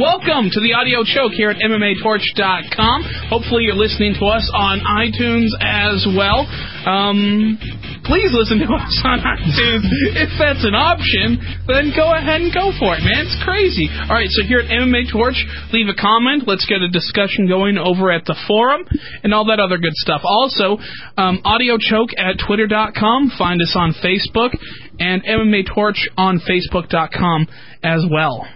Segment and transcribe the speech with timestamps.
[0.00, 3.28] Welcome to the audio choke here at MMATorch.com.
[3.28, 6.48] Hopefully, you're listening to us on iTunes as well.
[6.88, 7.60] Um,
[8.08, 9.84] please listen to us on iTunes.
[10.16, 11.36] If that's an option,
[11.68, 13.28] then go ahead and go for it, man.
[13.28, 13.92] It's crazy.
[13.92, 15.36] All right, so here at MMA Torch,
[15.76, 16.48] leave a comment.
[16.48, 18.88] Let's get a discussion going over at the forum
[19.20, 20.24] and all that other good stuff.
[20.24, 20.80] Also,
[21.20, 23.36] um, audio choke at twitter.com.
[23.36, 24.56] Find us on Facebook
[24.96, 27.52] and MMA Torch on Facebook.com
[27.84, 28.48] as well.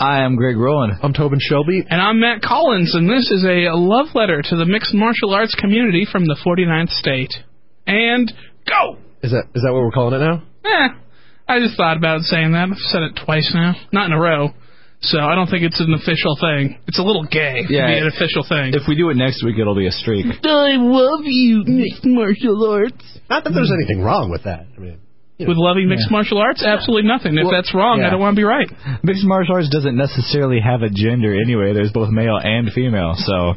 [0.00, 0.98] I am Greg Rowan.
[1.02, 1.84] I'm Tobin Shelby.
[1.88, 5.54] And I'm Matt Collins, and this is a love letter to the mixed martial arts
[5.54, 7.28] community from the 49th state.
[7.86, 8.32] And
[8.66, 8.96] go!
[9.22, 10.42] Is that is that what we're calling it now?
[10.64, 10.88] Eh,
[11.48, 12.68] I just thought about saying that.
[12.72, 13.74] I've said it twice now.
[13.92, 14.48] Not in a row.
[15.02, 16.78] So I don't think it's an official thing.
[16.86, 17.86] It's a little gay Yeah.
[17.86, 18.72] to be an official thing.
[18.72, 20.24] If we do it next week, it'll be a streak.
[20.44, 23.04] I love you, mixed martial arts.
[23.28, 24.66] Not that there's anything wrong with that.
[24.76, 24.98] I mean,
[25.46, 26.62] With loving mixed martial arts?
[26.62, 27.36] Absolutely nothing.
[27.36, 28.68] If Well, that's wrong, I don't want to be right.
[29.02, 31.72] Mixed martial arts doesn't necessarily have a gender anyway.
[31.72, 33.54] There's both male and female, so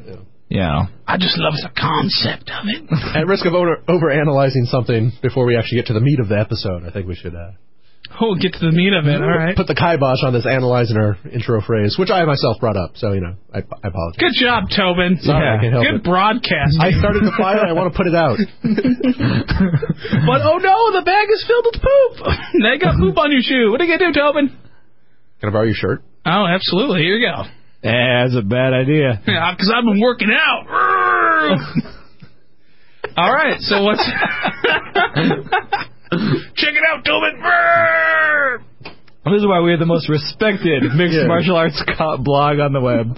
[0.49, 0.88] you know.
[1.07, 2.88] I just love the concept of it.
[3.18, 6.30] at risk of over over analyzing something before we actually get to the meat of
[6.30, 7.52] the episode, I think we should uh,
[8.22, 9.18] Oh, get to the meat of it.
[9.22, 9.56] All right.
[9.56, 12.92] put the kibosh on this analyzing our intro phrase, which I myself brought up.
[12.96, 14.20] So you know, I, I apologize.
[14.22, 15.18] Good job, Tobin.
[15.22, 16.04] Sorry, I can't help Good it.
[16.04, 16.78] broadcast.
[16.80, 17.66] I started the fire.
[17.66, 18.38] I want to put it out.
[20.24, 22.28] But oh no, the bag is filled with poop.
[22.64, 23.72] they got poop on your shoe.
[23.72, 24.50] What are you gonna do, Tobin?
[25.40, 26.04] Can I borrow your shirt?
[26.26, 27.02] Oh, absolutely.
[27.02, 27.44] Here you go.
[27.84, 29.22] Eh, that's a bad idea.
[29.28, 30.68] Yeah, because I've been working out.
[33.18, 33.60] All right.
[33.60, 34.08] So what's?
[36.56, 37.40] Check it out, Tobin.
[39.26, 41.28] This is why we're the most respected mixed Yeah.
[41.28, 43.18] martial arts co- blog on the web.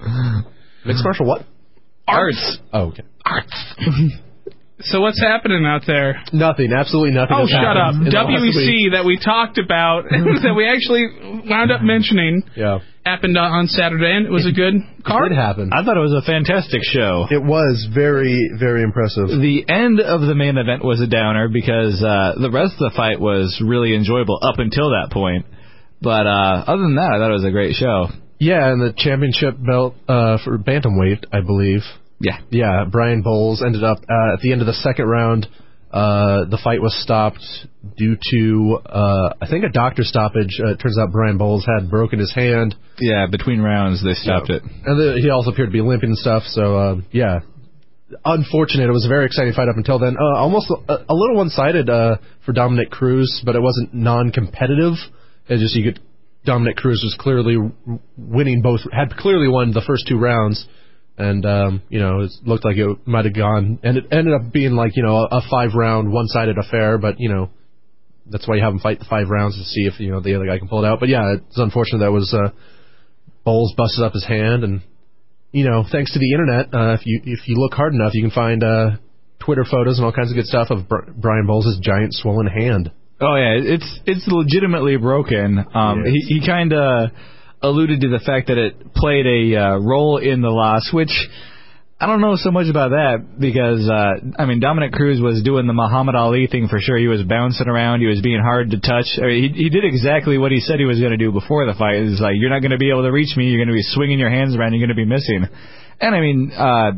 [0.85, 1.45] Mixed martial what?
[2.07, 2.57] Arts.
[2.73, 3.03] Oh, okay.
[3.25, 3.73] Arts.
[4.81, 6.21] So what's happening out there?
[6.33, 6.73] Nothing.
[6.73, 7.37] Absolutely nothing.
[7.39, 7.95] Oh, shut up.
[7.95, 8.55] happened in the last week.
[8.55, 11.07] WEC that we talked about, that we actually
[11.49, 12.79] wound up mentioning, Yeah.
[13.05, 15.31] Happened on- on Saturday, and it was a good card.
[15.31, 15.71] It happened.
[15.73, 17.27] I thought it was a fantastic show.
[17.29, 19.27] It was very, very impressive.
[19.29, 22.93] The end of the main event was a downer because uh, the rest of the
[22.95, 25.45] fight was really enjoyable up until that point.
[26.01, 28.07] But uh, other than that, I thought it was a great show.
[28.39, 31.81] Yeah, and the championship belt uh, for bantamweight, I believe.
[32.19, 32.37] Yeah.
[32.49, 35.47] Yeah, Brian Bowles ended up uh, at the end of the second round.
[35.91, 37.43] Uh, the fight was stopped
[37.95, 40.59] due to, uh, I think, a doctor stoppage.
[40.59, 44.49] Uh, it turns out Brian Bowles had broken his hand, Yeah, between rounds they stopped
[44.49, 44.61] it.
[44.63, 46.43] and the, he also appeared to be limping and stuff.
[46.47, 47.39] So, uh, yeah,
[48.25, 48.89] unfortunate.
[48.89, 50.17] It was a very exciting fight up until then.
[50.19, 54.93] Uh, almost a, a little one-sided uh, for Dominick Cruz, but it wasn't non-competitive.
[55.47, 56.01] It just you could
[56.45, 57.57] Dominick Cruz was clearly
[58.17, 60.67] winning both, had clearly won the first two rounds,
[61.17, 64.51] and um, you know it looked like it might have gone, and it ended up
[64.51, 66.97] being like you know a, a five-round one-sided affair.
[66.97, 67.49] But you know
[68.27, 70.35] that's why you have them fight the five rounds to see if you know the
[70.35, 70.99] other guy can pull it out.
[70.99, 72.49] But yeah, it's unfortunate that was uh,
[73.43, 74.81] Bowles busted up his hand, and
[75.51, 78.21] you know thanks to the internet, uh, if you if you look hard enough, you
[78.21, 78.97] can find uh,
[79.39, 82.91] Twitter photos and all kinds of good stuff of Br- Brian Bowles' giant swollen hand.
[83.21, 85.63] Oh yeah, it's it's legitimately broken.
[85.73, 86.13] Um, Yes.
[86.27, 87.11] he he kind of
[87.69, 91.11] alluded to the fact that it played a uh, role in the loss, which
[91.99, 95.65] I don't know so much about that because uh, I mean Dominick Cruz was doing
[95.65, 96.97] the Muhammad Ali thing for sure.
[96.97, 99.07] He was bouncing around, he was being hard to touch.
[99.17, 101.65] I mean, he he did exactly what he said he was going to do before
[101.65, 101.95] the fight.
[101.95, 103.47] It's like you're not going to be able to reach me.
[103.47, 104.73] You're going to be swinging your hands around.
[104.73, 105.47] You're going to be missing.
[105.99, 106.51] And I mean.
[106.51, 106.91] uh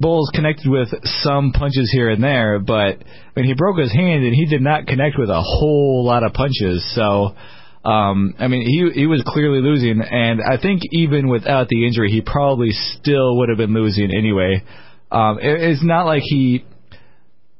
[0.00, 0.88] Bowles connected with
[1.20, 4.62] some punches here and there, but I mean he broke his hand and he did
[4.62, 6.80] not connect with a whole lot of punches.
[6.94, 7.36] So
[7.84, 12.10] um I mean he he was clearly losing and I think even without the injury
[12.10, 14.62] he probably still would have been losing anyway.
[15.10, 16.64] Um it, it's not like he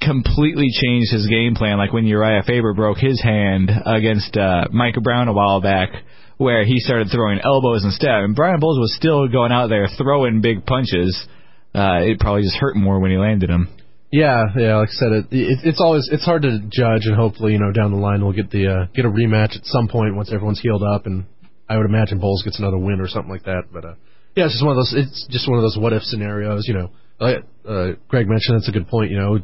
[0.01, 4.97] completely changed his game plan like when Urijah Faber broke his hand against uh Mike
[5.03, 5.91] Brown a while back
[6.37, 8.15] where he started throwing elbows instead.
[8.15, 11.29] And Brian Bowles was still going out there throwing big punches
[11.75, 13.69] uh, it probably just hurt more when he landed him.
[14.12, 14.76] Yeah, yeah.
[14.76, 17.71] Like I said, it, it it's always it's hard to judge, and hopefully, you know,
[17.71, 20.60] down the line we'll get the uh, get a rematch at some point once everyone's
[20.60, 21.26] healed up, and
[21.69, 23.65] I would imagine Bowles gets another win or something like that.
[23.72, 23.95] But uh,
[24.34, 24.95] yeah, it's just one of those.
[24.97, 26.66] It's just one of those what if scenarios.
[26.66, 26.91] You know,
[27.21, 29.12] like uh, Greg mentioned, that's a good point.
[29.12, 29.39] You know,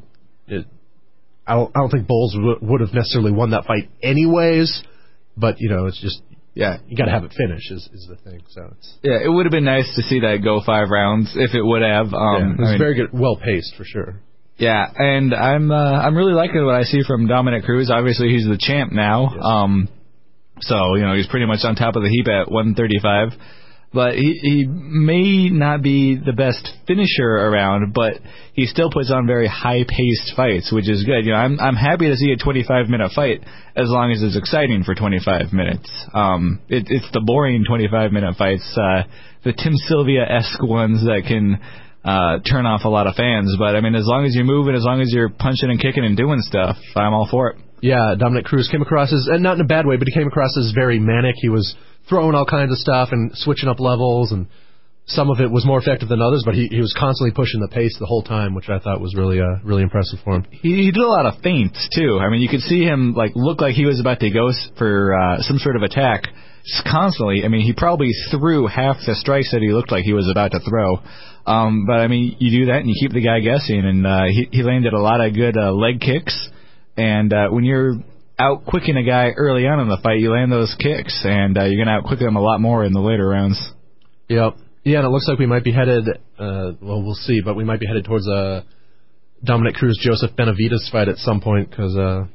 [0.48, 0.66] it,
[1.46, 4.82] I don't I don't think Bowles w- would have necessarily won that fight anyways,
[5.36, 6.22] but you know, it's just
[6.54, 8.42] Yeah, you got to have it finish is is the thing.
[8.48, 9.18] So it's yeah.
[9.24, 12.08] It would have been nice to see that go five rounds if it would have.
[12.10, 14.20] yeah, Um, it was I mean, very good, well paced for sure.
[14.58, 17.90] Yeah, and I'm uh, I'm really liking what I see from Dominick Cruz.
[17.90, 19.30] Obviously, he's the champ now.
[19.34, 19.42] Yes.
[19.44, 19.88] Um,
[20.60, 23.38] so you know he's pretty much on top of the heap at 135.
[23.92, 28.14] but he he may not be the best finisher around, but
[28.54, 31.24] he still puts on very high paced fights, which is good.
[31.26, 33.42] You know, I'm I'm happy to see a 25 minute fight
[33.76, 35.88] as long as it's exciting for 25 minutes.
[36.14, 39.02] Um, it, it's the boring 25 minute fights, uh,
[39.44, 41.60] the Tim Sylvia esque ones that can.
[42.06, 44.76] Uh, turn off a lot of fans, but I mean, as long as you're moving,
[44.76, 47.56] as long as you're punching and kicking and doing stuff, I'm all for it.
[47.82, 50.28] Yeah, Dominick Cruz came across as, and not in a bad way, but he came
[50.28, 51.34] across as very manic.
[51.38, 51.74] He was
[52.08, 54.46] throwing all kinds of stuff and switching up levels, and
[55.06, 56.42] some of it was more effective than others.
[56.46, 59.14] But he, he was constantly pushing the pace the whole time, which I thought was
[59.16, 60.46] really uh, really impressive for him.
[60.50, 62.20] He, he did a lot of feints too.
[62.22, 65.12] I mean, you could see him like look like he was about to go for
[65.12, 67.44] uh, some sort of attack s- constantly.
[67.44, 70.52] I mean, he probably threw half the strikes that he looked like he was about
[70.52, 70.98] to throw.
[71.46, 74.24] Um, but I mean, you do that and you keep the guy guessing, and uh,
[74.24, 76.48] he he landed a lot of good uh, leg kicks.
[76.96, 77.94] And uh, when you're
[78.38, 81.64] out quicking a guy early on in the fight, you land those kicks, and uh,
[81.64, 83.60] you're gonna out quick him a lot more in the later rounds.
[84.28, 84.56] Yep.
[84.84, 86.08] Yeah, and it looks like we might be headed.
[86.38, 88.64] Uh, well, we'll see, but we might be headed towards a
[89.42, 92.26] Dominick Cruz Joseph Benavidez fight at some point because uh,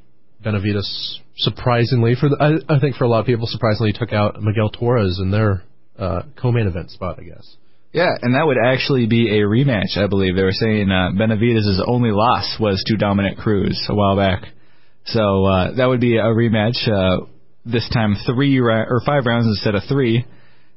[0.45, 4.41] Benavidez surprisingly, for the, I, I think for a lot of people, surprisingly took out
[4.41, 5.63] Miguel Torres in their
[5.97, 7.19] uh, co-main event spot.
[7.19, 7.57] I guess.
[7.93, 10.35] Yeah, and that would actually be a rematch, I believe.
[10.35, 14.45] They were saying uh, Benavidez' only loss was to Dominick Cruz a while back.
[15.05, 16.87] So uh, that would be a rematch.
[16.87, 17.25] Uh,
[17.65, 20.25] this time, three ra- or five rounds instead of three.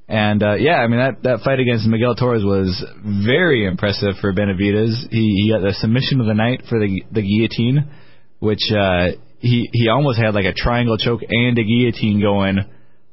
[0.08, 4.34] And uh, yeah, I mean that that fight against Miguel Torres was very impressive for
[4.34, 5.08] Benavidez.
[5.10, 7.90] He, he got the submission of the night for the the guillotine,
[8.38, 12.58] which uh, he he almost had like a triangle choke and a guillotine going.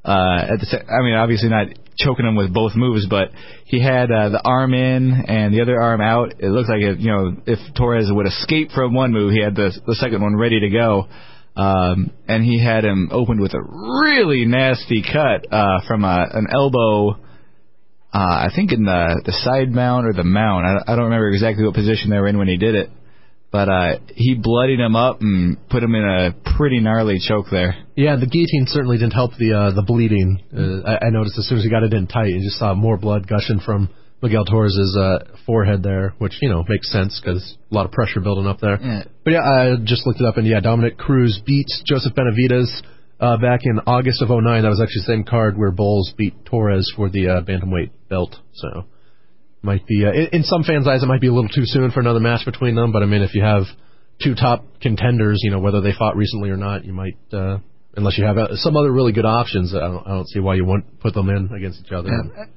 [0.03, 1.67] Uh, at the sa- I mean, obviously not
[1.97, 3.29] choking him with both moves, but
[3.65, 6.33] he had uh, the arm in and the other arm out.
[6.39, 9.55] It looked like it, you know if Torres would escape from one move, he had
[9.55, 11.07] the the second one ready to go.
[11.55, 16.47] Um, and he had him opened with a really nasty cut uh, from a, an
[16.49, 17.11] elbow.
[18.13, 20.65] Uh, I think in the the side mount or the mount.
[20.65, 22.89] I, I don't remember exactly what position they were in when he did it,
[23.51, 27.75] but uh, he bloodied him up and put him in a pretty gnarly choke there.
[27.95, 30.41] Yeah, the guillotine certainly didn't help the uh, the bleeding.
[30.55, 32.73] Uh, I, I noticed as soon as he got it in tight, you just saw
[32.73, 33.89] more blood gushing from
[34.21, 38.21] Miguel Torres' uh, forehead there, which you know makes sense because a lot of pressure
[38.21, 38.79] building up there.
[38.81, 39.03] Yeah.
[39.25, 42.67] But yeah, I just looked it up, and yeah, Dominick Cruz beat Joseph Benavidez
[43.19, 44.61] uh, back in August of '09.
[44.61, 48.35] That was actually the same card where Bowles beat Torres for the uh, bantamweight belt.
[48.53, 48.85] So
[49.61, 51.99] might be uh, in, some fans' eyes, it might be a little too soon for
[51.99, 52.91] another match between them.
[52.91, 53.63] But I mean, if you have
[54.23, 57.17] two top contenders, you know whether they fought recently or not, you might.
[57.31, 57.59] Uh,
[57.93, 60.55] Unless you have uh, some other really good options, I don't, I don't see why
[60.55, 62.07] you wouldn't put them in against each other.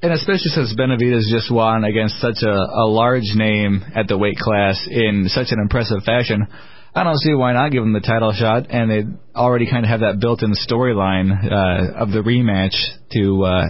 [0.01, 4.37] And especially since Benavidez just won against such a, a large name at the weight
[4.39, 6.47] class in such an impressive fashion,
[6.95, 8.67] I don't see why not give him the title shot.
[8.71, 9.03] And they
[9.35, 12.77] already kind of have that built-in storyline uh, of the rematch
[13.15, 13.65] to uh,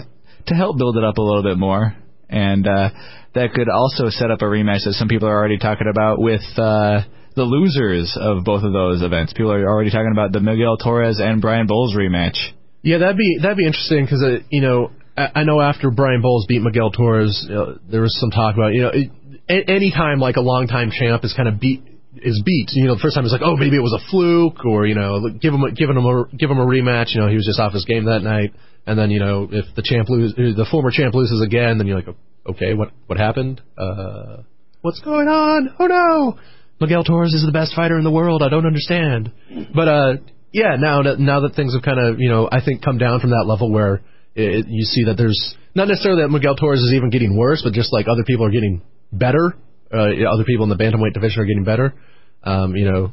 [0.49, 1.97] to help build it up a little bit more.
[2.29, 2.91] And uh,
[3.35, 6.43] that could also set up a rematch that some people are already talking about with.
[6.57, 7.03] Uh,
[7.37, 9.33] the losers of both of those events.
[9.33, 12.37] People are already talking about the Miguel Torres and Brian Bowles rematch.
[12.83, 16.23] Yeah, that'd be that'd be interesting because uh, you know I, I know after Brian
[16.23, 18.93] Bowles beat Miguel Torres, uh, there was some talk about you know
[19.49, 21.83] any time like a longtime champ is kind of beat
[22.17, 22.71] is beat.
[22.73, 24.95] You know, the first time it's like oh maybe it was a fluke or you
[24.95, 27.15] know give him a, giving him a give him a rematch.
[27.15, 28.55] You know he was just off his game that night,
[28.87, 31.97] and then you know if the champ lose the former champ loses again, then you're
[31.97, 32.17] like
[32.49, 33.61] okay what what happened?
[33.77, 34.43] Uh,
[34.83, 35.75] what's going on?
[35.79, 36.39] Oh no!
[36.81, 38.43] Miguel Torres is the best fighter in the world.
[38.43, 39.33] I don't understand.
[39.75, 40.13] But uh,
[40.53, 43.31] yeah, now now that things have kind of you know I think come down from
[43.31, 44.03] that level where
[44.35, 47.73] it, you see that there's not necessarily that Miguel Torres is even getting worse, but
[47.73, 49.55] just like other people are getting better.
[49.93, 51.95] Uh, other people in the bantamweight division are getting better.
[52.43, 53.13] Um, you know.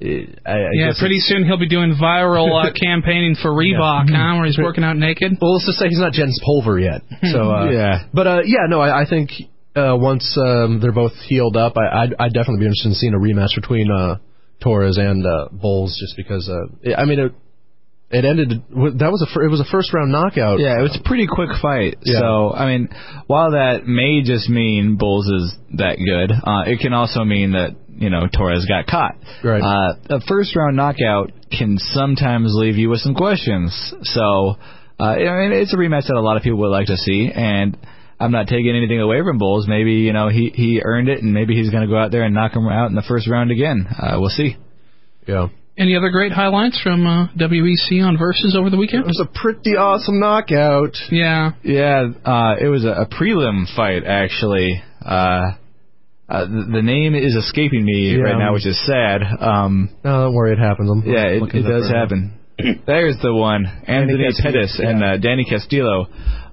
[0.00, 4.08] It, I, I Yeah, guess pretty soon he'll be doing viral uh, campaigning for Reebok,
[4.08, 5.36] huh, where he's working out naked.
[5.40, 7.02] Well, let's just say he's not Jens Pulver yet.
[7.32, 8.04] So uh, Yeah.
[8.14, 9.30] but uh, yeah, no, I, I think
[9.76, 13.14] uh, once um, they're both healed up, I, I'd, I'd definitely be interested in seeing
[13.14, 14.16] a rematch between uh,
[14.62, 16.48] Torres and uh, Bowles, just because.
[16.48, 17.32] Uh, I mean, it,
[18.10, 18.50] it ended.
[18.98, 20.58] That was a fir- it was a first round knockout.
[20.58, 21.98] Yeah, it was a pretty quick fight.
[22.02, 22.18] Yeah.
[22.18, 22.88] So, I mean,
[23.28, 27.76] while that may just mean Bowles is that good, uh, it can also mean that,
[28.00, 29.14] you know, Torres got caught.
[29.44, 29.62] Right.
[29.62, 33.94] Uh, a first round knockout can sometimes leave you with some questions.
[34.02, 34.56] So,
[34.98, 37.30] uh, I mean, it's a rematch that a lot of people would like to see,
[37.32, 37.76] and
[38.18, 39.66] I'm not taking anything away from Bowles.
[39.68, 42.22] Maybe, you know, he, he earned it, and maybe he's going to go out there
[42.22, 43.86] and knock him out in the first round again.
[43.86, 44.56] Uh, we'll see.
[45.28, 45.48] yeah.
[45.78, 49.04] Any other great highlights from uh, WEC on Versus over the weekend?
[49.04, 50.94] It was a pretty awesome knockout.
[51.10, 51.52] Yeah.
[51.62, 54.82] Yeah, uh, it was a, a prelim fight actually.
[55.02, 55.52] Uh,
[56.30, 58.22] uh, the, the name is escaping me Yeah.
[58.22, 59.20] right now, which is sad.
[59.40, 60.88] Um, No, don't worry, it happens.
[60.90, 62.38] I'm yeah, it, it does happen.
[62.86, 66.06] There's the one, Anthony Pettis and uh, Danny Castillo.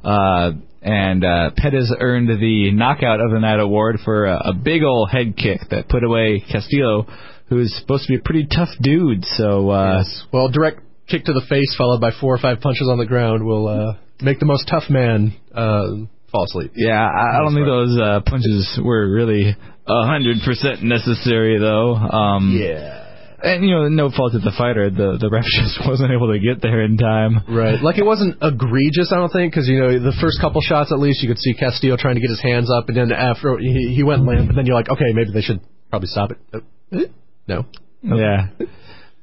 [0.04, 4.84] Uh, and uh, Pettis earned the Knockout of the Night award for a, a big
[4.84, 7.08] old head kick that put away Castillo,
[7.50, 9.26] who's supposed to be a pretty tough dude.
[9.26, 10.24] So uh, Yes.
[10.32, 13.44] Well, direct kick to the face followed by four or five punches on the ground
[13.44, 15.88] will uh, make the most tough man uh,
[16.32, 16.72] fall asleep.
[16.76, 19.56] yeah, I, I don't think those uh, punches were really
[19.88, 21.96] a hundred percent necessary though.
[21.96, 23.06] Um, Yeah.
[23.40, 24.90] And you know, no fault of the fighter.
[24.90, 27.46] The the ref just wasn't able to get there in time.
[27.48, 27.80] Right.
[27.80, 30.98] Like it wasn't egregious, I don't think, because you know the first couple shots at
[30.98, 33.94] least you could see Castillo trying to get his hands up, and then after he,
[33.96, 36.64] he went limp, and then you're like, okay, maybe they should probably stop it.
[36.92, 37.06] Eh?
[37.48, 37.66] No.
[38.02, 38.48] Yeah.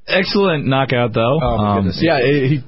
[0.06, 1.40] Excellent knockout though.
[1.42, 1.98] Oh my Um, goodness.
[2.00, 2.62] Yeah, he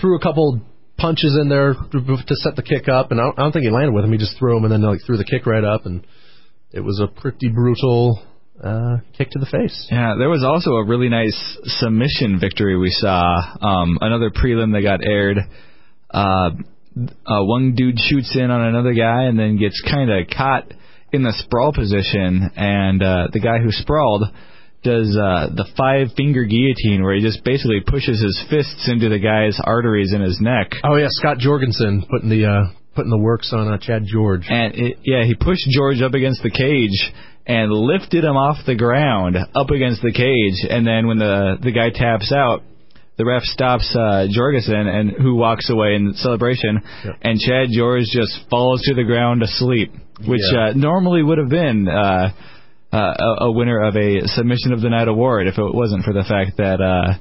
[0.00, 0.60] threw a couple
[0.96, 3.70] punches in there to set the kick up, and I don't, I don't think he
[3.70, 4.12] landed with him.
[4.12, 6.06] He just threw him and then like threw the kick right up, and
[6.72, 8.22] it was a pretty brutal
[8.62, 9.88] uh, kick to the face.
[9.90, 13.56] Yeah, there was also a really nice submission victory we saw.
[13.60, 15.38] Um, another prelim that got aired.
[16.10, 16.50] Uh,
[17.26, 20.72] uh, one dude shoots in on another guy and then gets kind of caught
[21.12, 24.24] in the sprawl position, and uh, the guy who sprawled
[24.84, 29.18] does uh, the five finger guillotine where he just basically pushes his fists into the
[29.18, 30.72] guy's arteries in his neck.
[30.84, 34.46] Oh yeah, Scott Jorgensen putting the uh, putting the works on uh, Chad George.
[34.48, 37.12] And it, yeah, he pushed George up against the cage
[37.46, 40.60] and lifted him off the ground up against the cage.
[40.70, 42.62] And then when the the guy taps out,
[43.16, 46.80] the ref stops uh, Jorgensen and who walks away in celebration.
[47.04, 47.14] Yep.
[47.22, 49.92] And Chad George just falls to the ground asleep,
[50.26, 50.68] which Yeah.
[50.68, 51.88] uh, normally would have been.
[51.88, 52.30] Uh, uh,
[52.98, 56.24] a, a winner of a submission of the night award if it wasn't for the
[56.24, 57.18] fact that uh,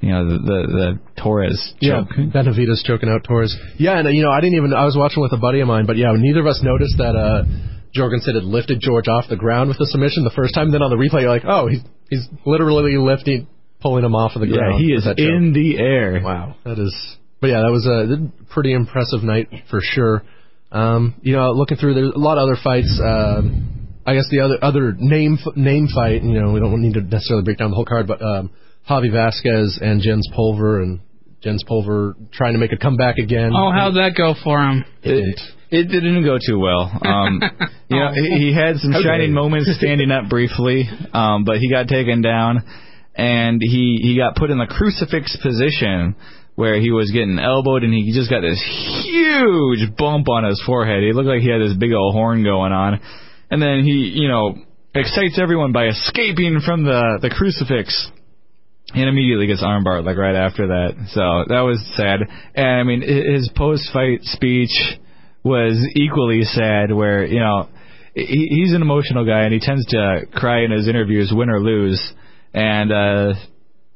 [0.00, 2.32] you know the the, the Torres Yeah, choke.
[2.32, 3.56] Benavidez choking out Torres.
[3.78, 4.72] Yeah, and uh, you know, I didn't even.
[4.72, 7.16] I was watching with a buddy of mine, but yeah, neither of us noticed that
[7.16, 7.42] uh,
[7.92, 10.70] Jorgensen had lifted George off the ground with the submission the first time.
[10.70, 13.48] Then on the replay, you're like, oh, he's he's literally lifting,
[13.80, 14.78] pulling him off of the ground.
[14.78, 16.20] Yeah, he is in the air.
[16.22, 16.94] Wow, that is.
[17.40, 20.22] But yeah, that was a pretty impressive night for sure.
[20.70, 23.00] Um, you know, looking through, there's a lot of other fights.
[23.02, 23.77] Um,
[24.08, 26.22] I guess the other other name name fight.
[26.22, 28.50] You know, we don't need to necessarily break down the whole card, but um,
[28.88, 31.00] Javi Vazquez and Jens Pulver, and
[31.42, 33.52] Jens Pulver trying to make a comeback again.
[33.54, 34.84] Oh, how'd that go for him?
[35.02, 35.38] It,
[35.70, 36.90] it didn't go too well.
[37.04, 37.42] Um,
[37.88, 41.70] you know, he, he had some How shining moments standing up briefly, um, but he
[41.70, 42.64] got taken down,
[43.14, 46.16] and he he got put in the crucifix position
[46.54, 48.60] where he was getting elbowed, and he just got this
[49.04, 51.04] huge bump on his forehead.
[51.04, 53.00] He looked like he had this big old horn going on,
[53.50, 54.56] and then he, you know,
[54.94, 58.10] excites everyone by escaping from the the crucifix
[58.94, 60.94] and immediately gets armbarred like right after that.
[61.12, 62.20] So that was sad.
[62.54, 64.72] And I mean, hi- his post-fight speech
[65.44, 66.92] was equally sad.
[66.92, 67.68] Where you know
[68.14, 71.60] he, he's an emotional guy and he tends to cry in his interviews, win or
[71.60, 72.00] lose.
[72.54, 73.34] And uh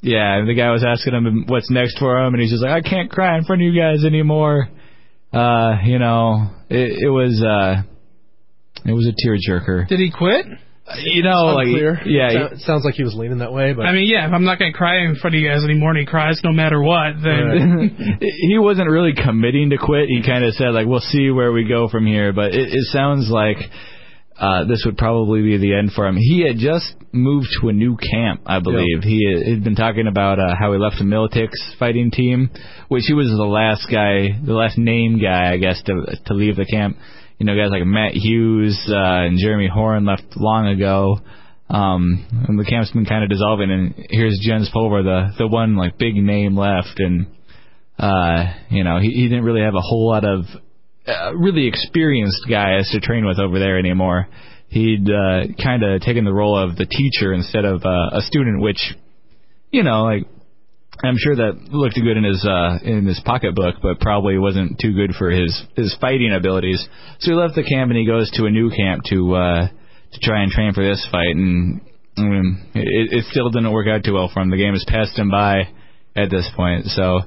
[0.03, 2.89] yeah, the guy was asking him what's next for him, and he's just like, I
[2.89, 4.69] can't cry in front of you guys anymore.
[5.33, 7.83] Uh, you know, it, it was uh,
[8.85, 9.89] it was a tearjerker.
[9.89, 10.47] Did he quit?
[10.99, 11.69] You know, like
[12.07, 14.33] yeah, he- Sound- sounds like he was leaning that way, but I mean, yeah, if
[14.33, 16.51] I'm not going to cry in front of you guys anymore and he cries no
[16.53, 20.09] matter what, then he wasn't really committing to quit.
[20.09, 22.85] He kind of said like, "We'll see where we go from here." But it, it
[22.91, 23.59] sounds like
[24.37, 26.17] uh, this would probably be the end for him.
[26.17, 29.03] He had just moved to a new camp, I believe.
[29.05, 32.51] He had he'd been talking about uh, how he left the Miletich fighting team,
[32.89, 36.57] which he was the last guy, the last name guy, I guess, to to leave
[36.57, 36.97] the camp.
[37.43, 41.19] You know, guys like Matt Hughes uh, and Jeremy Horn left long ago.
[41.69, 45.75] Um, and the camp's been kind of dissolving, and here's Jens Pulver, the the one
[45.75, 47.27] like big name left, and
[47.99, 50.45] uh, you know, he, he didn't really have a whole lot of
[51.05, 54.29] uh, really experienced guys to train with over there anymore.
[54.69, 58.63] He'd uh, kind of taken the role of the teacher instead of uh, a student,
[58.63, 58.95] which,
[59.73, 60.29] you know, like
[61.03, 64.93] I'm sure that looked good in his uh, in his pocketbook, but probably wasn't too
[64.93, 66.87] good for his his fighting abilities.
[67.21, 70.21] So he left the camp and he goes to a new camp to uh, to
[70.21, 71.81] try and train for this fight, and
[72.17, 74.51] I mean, it, it still didn't work out too well for him.
[74.51, 75.69] The game has passed him by
[76.15, 77.21] at this point, so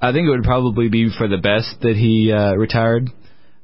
[0.00, 3.10] I think it would probably be for the best that he uh, retired.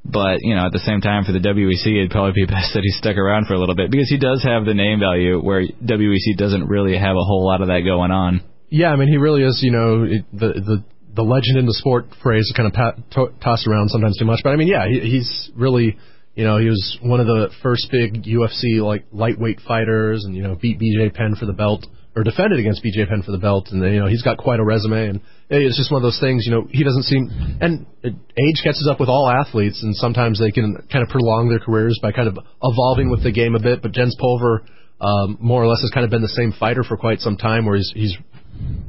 [0.04, 2.82] But you know, at the same time, for the WEC, it'd probably be best that
[2.82, 5.62] he stuck around for a little bit because he does have the name value, where
[5.62, 8.42] WEC doesn't really have a whole lot of that going on.
[8.75, 9.61] Yeah, I mean, he really is.
[9.62, 13.31] You know, it, the the the legend in the sport phrase kind of pat, to,
[13.40, 14.40] tossed around sometimes too much.
[14.43, 15.97] But I mean, yeah, he, he's really,
[16.35, 20.43] you know, he was one of the first big UFC like lightweight fighters, and you
[20.43, 23.69] know, beat BJ Penn for the belt or defended against BJ Penn for the belt,
[23.71, 25.07] and you know, he's got quite a resume.
[25.07, 26.43] And it's just one of those things.
[26.45, 30.40] You know, he doesn't seem, and it, age catches up with all athletes, and sometimes
[30.40, 33.61] they can kind of prolong their careers by kind of evolving with the game a
[33.61, 33.83] bit.
[33.83, 34.64] But Jens Pulver.
[35.00, 37.66] Um, more or less has kind of been the same fighter for quite some time,
[37.66, 38.16] where he's he's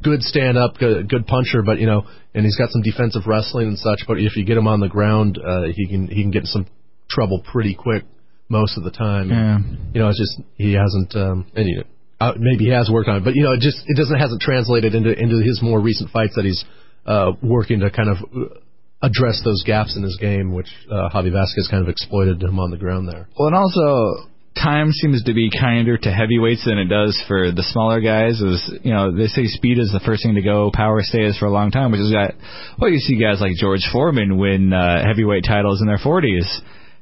[0.02, 3.68] good stand up, good, good puncher, but you know, and he's got some defensive wrestling
[3.68, 4.04] and such.
[4.06, 6.46] But if you get him on the ground, uh, he can he can get in
[6.46, 6.66] some
[7.08, 8.04] trouble pretty quick
[8.48, 9.30] most of the time.
[9.30, 9.58] Yeah.
[9.94, 11.14] You know, it's just he hasn't.
[11.16, 11.84] Um, and you know,
[12.20, 14.40] uh, maybe he has worked on it, but you know, it just it doesn't hasn't
[14.40, 16.64] translated into into his more recent fights that he's
[17.04, 18.54] uh, working to kind of uh,
[19.02, 22.70] address those gaps in his game, which uh, Javi Vazquez kind of exploited him on
[22.70, 23.28] the ground there.
[23.38, 24.30] Well, and also
[24.62, 28.40] time seems to be kinder to heavyweights than it does for the smaller guys.
[28.40, 31.46] Is you know they say speed is the first thing to go, power stays for
[31.46, 32.34] a long time, which is that.
[32.78, 36.46] Well, you see guys like George Foreman win uh, heavyweight titles in their 40s,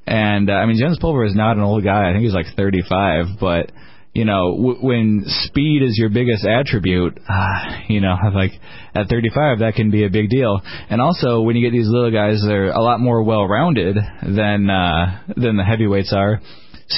[0.06, 2.08] and uh, I mean Jens Pulver is not an old guy.
[2.08, 3.70] I think he's like 35, but
[4.14, 8.52] you know, w- when speed is your biggest attribute, uh, you know, like
[8.94, 10.60] at 35, that can be a big deal.
[10.88, 15.22] And also, when you get these little guys, they're a lot more well-rounded than uh,
[15.36, 16.40] than the heavyweights are.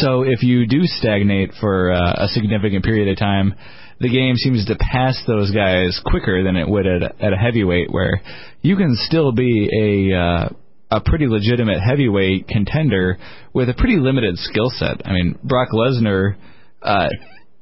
[0.00, 3.54] So if you do stagnate for uh, a significant period of time,
[3.98, 7.90] the game seems to pass those guys quicker than it would at, at a heavyweight,
[7.90, 8.20] where
[8.60, 10.48] you can still be a uh,
[10.90, 13.18] a pretty legitimate heavyweight contender
[13.52, 15.00] with a pretty limited skill set.
[15.04, 16.36] I mean, Brock Lesnar
[16.82, 17.08] uh,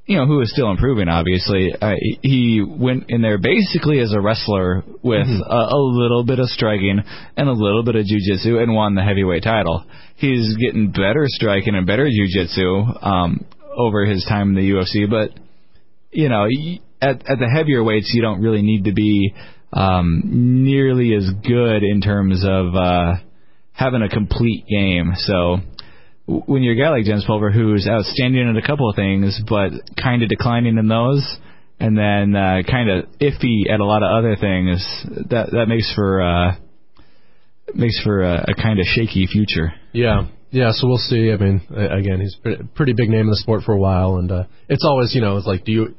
[0.06, 1.73] you know, who is still improving, obviously.
[1.80, 5.40] Uh, he went in there basically as a wrestler with Mhm.
[5.49, 7.00] a, a little bit of striking
[7.37, 9.82] and a little bit of jujitsu and won the heavyweight title.
[10.16, 13.44] He's getting better striking and better jujitsu um,
[13.76, 15.30] over his time in the UFC, but
[16.12, 19.34] you know, y- at at the heavier weights, you don't really need to be
[19.73, 20.23] um,
[20.64, 23.14] nearly as good in terms of uh,
[23.73, 25.12] having a complete game.
[25.16, 25.58] So
[26.26, 29.73] when you're a guy like Jens Pulver, who's outstanding in a couple of things, but
[30.02, 31.37] kind of declining in those,
[31.78, 34.81] and then uh, kind of iffy at a lot of other things,
[35.31, 36.57] that that makes for uh,
[37.75, 39.75] makes for a, a kind of shaky future.
[39.93, 40.73] Yeah, yeah.
[40.73, 41.31] So we'll see.
[41.31, 44.31] I mean, again, he's a pretty, big name in the sport for a while, and
[44.31, 45.95] uh, it's always, you know, it's like, do you,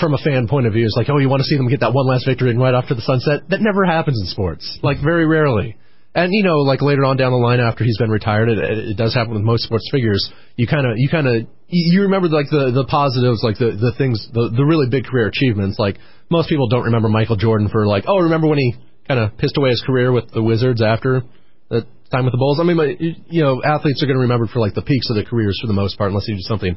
[0.00, 1.80] from a fan point of view, it's like, oh, you want to see them get
[1.80, 3.48] that one last victory and right to the sunset?
[3.50, 5.76] That never happens in sports, like very rarely.
[6.16, 8.96] And you know, like later on down the line after he's been retired, it, it
[8.96, 10.32] does happen with most sports figures.
[10.56, 13.92] You kind of, you kind of, you remember like the the positives, like the the
[13.98, 15.78] things, the the really big career achievements.
[15.78, 15.98] Like
[16.30, 18.74] most people don't remember Michael Jordan for like, oh, remember when he
[19.06, 21.20] kind of pissed away his career with the Wizards after
[21.68, 22.60] the time with the Bulls.
[22.60, 25.24] I mean, you know, athletes are going to remember for like the peaks of their
[25.28, 26.76] careers for the most part, unless you do something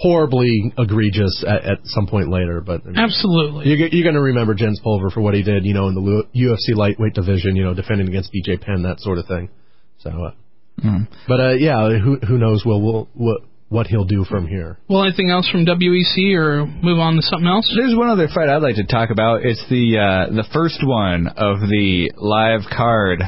[0.00, 2.62] horribly egregious at, at some point later.
[2.62, 3.68] But I mean, Absolutely.
[3.68, 6.00] you're, you're going to remember Jens Pulver for what he did, you know, in the
[6.34, 9.50] UFC lightweight division, you know, defending against BJ Penn, that sort of thing.
[9.98, 10.30] So, uh,
[10.82, 11.08] Mm.
[11.28, 12.62] but uh, yeah, who who knows?
[12.64, 14.78] Well, we'll what what he'll do from here.
[14.88, 17.70] Well, anything else from WEC or move on to something else?
[17.76, 19.42] There's one other fight I'd like to talk about.
[19.44, 23.20] It's the uh, the first one of the live card.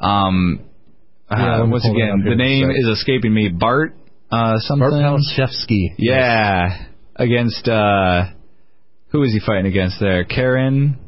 [0.00, 0.60] Um,
[1.30, 3.48] uh, Yeah, let me once again, the name is escaping me.
[3.48, 3.94] Bart
[4.30, 4.88] uh, something.
[4.90, 5.94] Bart Palaszewski.
[5.98, 6.86] Yeah,
[7.16, 8.24] against uh,
[9.10, 10.24] who is he fighting against there?
[10.24, 10.98] Karen.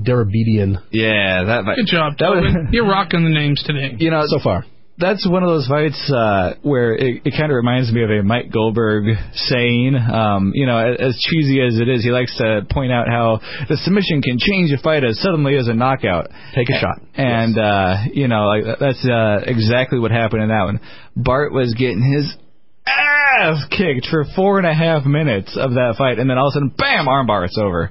[0.00, 1.76] Darabedyan Yeah, that fight.
[1.76, 3.96] Good job, That was- You're rocking the names today.
[3.98, 4.64] You know, so far.
[4.96, 8.22] that's one of those fights uh, where it, it kind of reminds me of a
[8.22, 9.94] Mike Goldberg saying.
[9.96, 13.76] Um, you know, as cheesy as it is, he likes to point out how the
[13.76, 16.28] submission can change a fight as suddenly as a knockout.
[16.54, 16.96] Take a shot.
[17.14, 20.80] And uh, you know, like that's uh, exactly what happened in that one.
[21.14, 22.34] Bart was getting his
[22.86, 26.52] ass kicked for four and a half minutes of that fight, and then all of
[26.52, 27.90] a sudden, bam, armbar, it's over.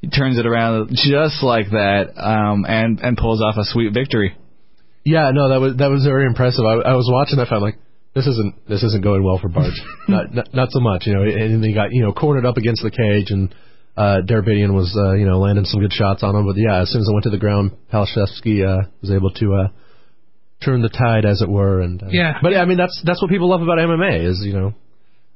[0.00, 4.36] He turns it around just like that, um, and and pulls off a sweet victory.
[5.04, 6.64] Yeah, no, that was that was very impressive.
[6.64, 7.78] I, I was watching that fight, I'm like,
[8.14, 9.80] this isn't this isn't going well for Barge.
[10.08, 11.22] not, not not so much, you know.
[11.22, 13.54] And he got you know cornered up against the cage, and
[13.96, 16.46] uh, Darabedyan was uh, you know landing some good shots on him.
[16.46, 19.54] But yeah, as soon as I went to the ground, Palaszewski uh, was able to
[19.54, 19.68] uh,
[20.64, 21.80] turn the tide, as it were.
[21.80, 22.38] And uh, Yeah.
[22.42, 24.74] but yeah, I mean that's that's what people love about MMA is you know.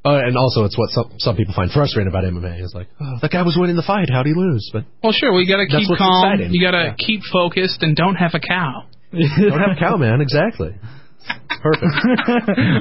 [0.04, 2.61] Uh, and also, it's what some some people find frustrating about MMA.
[2.61, 4.11] Is like, oh, that guy was winning the fight.
[4.11, 4.68] How'd he lose?
[4.72, 6.24] But Well, sure, we got to keep calm.
[6.24, 6.52] exciting.
[6.52, 6.94] You got to Yeah.
[6.98, 8.82] keep focused and don't have a cow.
[9.12, 10.20] don't have a cow, man.
[10.20, 10.74] Exactly.
[11.62, 11.87] Perfect.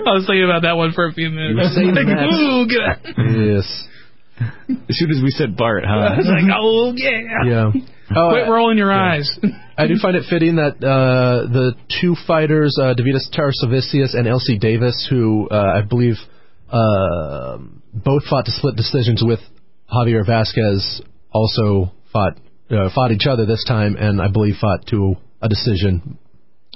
[0.08, 1.52] I was thinking about that one for a few minutes.
[1.52, 2.26] You were saying like, that.
[2.26, 2.98] ooh, get out.
[3.38, 3.88] yes.
[4.70, 5.94] As soon as we said Bart, huh?
[6.14, 7.44] I was like, oh, yeah.
[7.46, 7.72] Yeah.
[8.16, 9.40] Oh, Quit I- rolling your eyes.
[9.78, 14.60] I do find it fitting that uh, the two fighters, uh, Deividas Taurosevicius and LC
[14.60, 16.16] Davis, who uh, I believe
[16.70, 17.58] uh,
[17.94, 19.40] both fought to split decisions with
[19.92, 21.02] Javier Vazquez,
[21.32, 22.38] also fought
[22.70, 26.18] uh, fought each other this time, and I believe fought to a decision.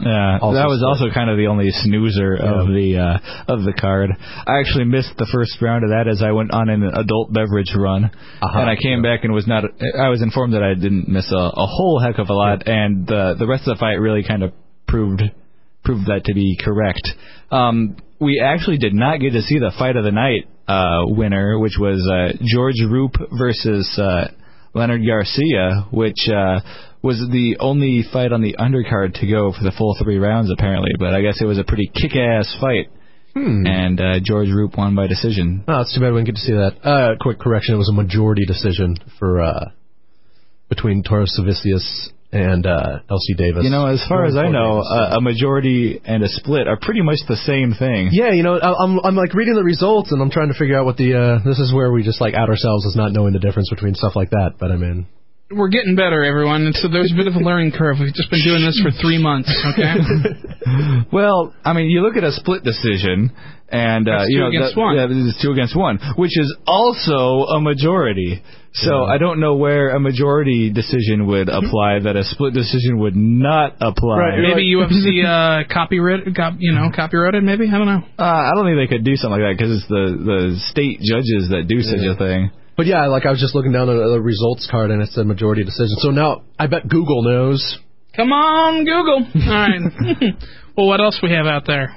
[0.01, 3.71] Yeah, Also that was also kind of the only snoozer of the uh, of the
[3.71, 4.09] card.
[4.45, 7.71] I actually missed the first round of that as I went on an adult beverage
[7.73, 8.59] run, Uh-huh.
[8.59, 9.63] and I came back and was not.
[9.63, 13.07] I was informed that I didn't miss a, a whole heck of a lot, and
[13.07, 14.51] the the rest of the fight really kind of
[14.85, 15.21] proved
[15.85, 17.07] proved that to be correct.
[17.51, 21.57] Um, we actually did not get to see the fight of the night uh, winner,
[21.59, 24.27] which was uh, George Roop versus uh,
[24.75, 26.59] Leonard Garcia, which uh,
[27.01, 30.91] was the only fight on the undercard to go for the full three rounds, apparently.
[30.99, 32.91] But I guess it was a pretty kick-ass fight.
[33.33, 33.65] Hmm.
[33.65, 35.63] And uh, George Roop won by decision.
[35.67, 36.87] Oh, it's too bad we didn't get to see that.
[36.87, 39.71] Uh, quick correction: it was a majority decision for uh,
[40.69, 43.63] between Taurosevicius and uh, LC Davis.
[43.63, 47.01] You know, as far as I know, uh, a majority and a split are pretty
[47.01, 48.09] much the same thing.
[48.11, 50.77] Yeah, you know, I- I'm I'm like reading the results and I'm trying to figure
[50.77, 53.33] out what the uh this is where we just like out ourselves as not knowing
[53.33, 54.55] the difference between stuff like that.
[54.59, 55.07] But I mean,
[55.51, 56.65] We're getting better, everyone.
[56.65, 57.97] And so there's a bit of a learning curve.
[58.01, 59.95] We've just been doing this for three months, okay?
[61.11, 63.31] Well, I mean, you look at a split decision,
[63.69, 64.95] and uh, That's you two know, against that- one.
[64.97, 68.41] Yeah, this is two against one, which is also a majority.
[68.75, 69.13] So Yeah.
[69.13, 73.75] I don't know where a majority decision would apply that a split decision would not
[73.79, 74.17] apply.
[74.17, 77.43] Right, Maybe UFC uh, copyright, cop, you know, copyrighted.
[77.43, 78.03] Maybe I don't know.
[78.19, 80.39] Uh, I don't think they could do something like that because it's the the
[80.71, 82.51] state judges that do such a thing.
[82.75, 85.25] but yeah, like I was just looking down at the results card and it said
[85.25, 85.95] majority decision.
[85.99, 87.79] So now I bet Google knows.
[88.15, 89.23] Come on, Google.
[89.23, 90.35] All right.
[90.77, 91.95] well, what else we have out there?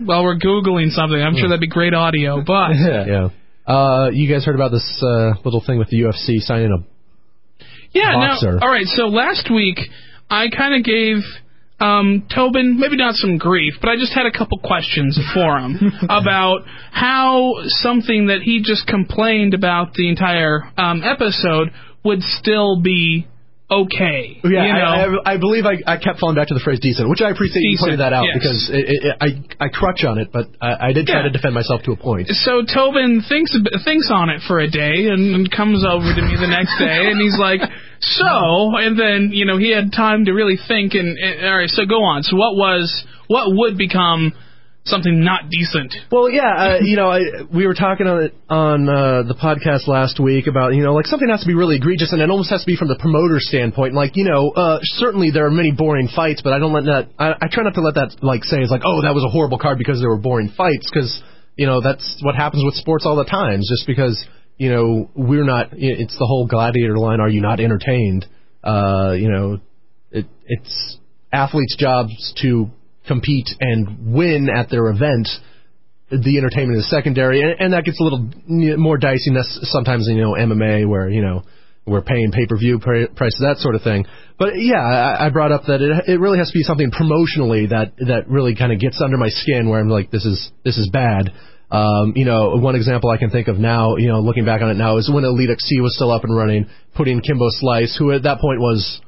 [0.00, 1.20] Well, we're googling something.
[1.20, 3.28] I'm sure that'd be great audio, but Yeah.
[3.70, 6.84] Uh, you guys heard about this uh, little thing with the UFC signing a
[7.92, 8.52] Yeah, boxer.
[8.54, 8.58] no.
[8.62, 9.78] All right, so last week
[10.28, 11.18] I kind of gave
[11.78, 15.78] um, Tobin maybe not some grief, but I just had a couple questions for him
[16.10, 21.68] about how something that he just complained about the entire um, episode
[22.04, 23.26] would still be
[23.70, 24.40] okay.
[24.42, 25.22] Yeah, you know?
[25.24, 27.30] I, I, I believe I, I kept falling back to the phrase decent, which I
[27.30, 28.34] appreciate you Decent, pointing that out yes.
[28.34, 29.28] because it, it, I
[29.64, 31.30] I crutch on it, but I, I did try Yeah.
[31.30, 32.28] to defend myself to a point.
[32.28, 33.54] so Tobin thinks
[33.84, 37.08] thinks on it for a day and, and comes over to me the next day
[37.10, 37.60] and he's like,
[38.00, 38.26] so,
[38.76, 41.86] and then you know he had time to really think and, and all right, so
[41.86, 42.22] go on.
[42.22, 42.90] So what was
[43.28, 44.32] what would become
[44.90, 45.94] something not decent?
[46.10, 47.20] Well, yeah, uh, you know, I,
[47.54, 51.06] we were talking on it on uh, the podcast last week about you know like
[51.06, 53.38] something has to be really egregious, and it almost has to be from the promoter
[53.38, 53.94] standpoint.
[53.94, 57.08] Like you know, uh, certainly there are many boring fights, but I don't let that.
[57.18, 59.30] I, I try not to let that like say it's like oh that was a
[59.30, 61.22] horrible card because there were boring fights because
[61.56, 63.60] you know that's what happens with sports all the time.
[63.60, 64.22] Just because
[64.58, 67.20] you know we're not, it's the whole gladiator line.
[67.20, 68.26] Are you not entertained?
[68.62, 69.60] Uh, you know,
[70.10, 70.98] it, it's
[71.32, 72.70] athletes' jobs to
[73.06, 75.28] compete and win at their event.
[76.10, 78.30] The entertainment is secondary, and, and that gets a little
[78.78, 81.44] more dicey nes- sometimes you know MMA, where you know
[81.86, 84.06] we're paying pay-per-view pri- prices, that sort of thing.
[84.38, 87.68] But yeah, I, I brought up that it it really has to be something promotionally
[87.70, 90.78] that that really kind of gets under my skin, where I'm like, this is this
[90.78, 91.30] is bad.
[91.70, 94.70] Um, you know, one example I can think of now, you know, looking back on
[94.70, 98.10] it now, is when Elite XC was still up and running, putting Kimbo Slice, who
[98.10, 99.00] at that point was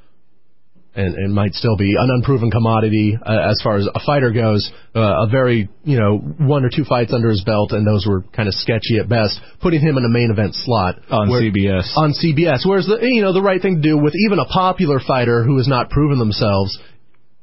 [0.94, 4.70] and, and might still be an unproven commodity uh, as far as a fighter goes.
[4.94, 8.22] Uh, a very, you know, one or two fights under his belt, and those were
[8.36, 9.40] kind of sketchy at best.
[9.60, 11.96] Putting him in a main event slot On where- CBS.
[11.96, 15.00] On CBS, whereas the you know the right thing to do with even a popular
[15.00, 16.78] fighter who has not proven themselves,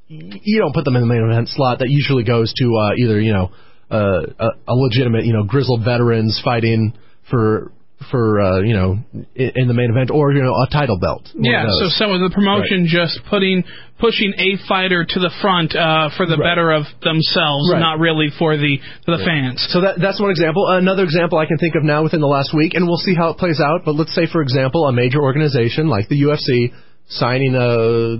[0.08, 1.80] you don't put them in the main event slot.
[1.80, 3.52] That usually goes to uh, either you know
[3.90, 6.94] uh, a, a legitimate you know grizzled veterans fighting
[7.30, 7.72] for
[8.12, 8.98] for uh, you know
[9.36, 11.28] in, in the main event or you know a title belt.
[11.36, 13.64] Yeah, so some of the promotion just putting
[14.00, 16.56] pushing a fighter to the front uh, for the Right.
[16.56, 17.80] better of themselves, Right.
[17.80, 19.60] not really for the for the fans.
[19.70, 20.68] So that that's one example.
[20.68, 23.30] Another example I can think of now within the last week, and we'll see how
[23.30, 23.82] it plays out.
[23.84, 26.72] But let's say, for example, a major organization like the UFC
[27.10, 28.18] signing a,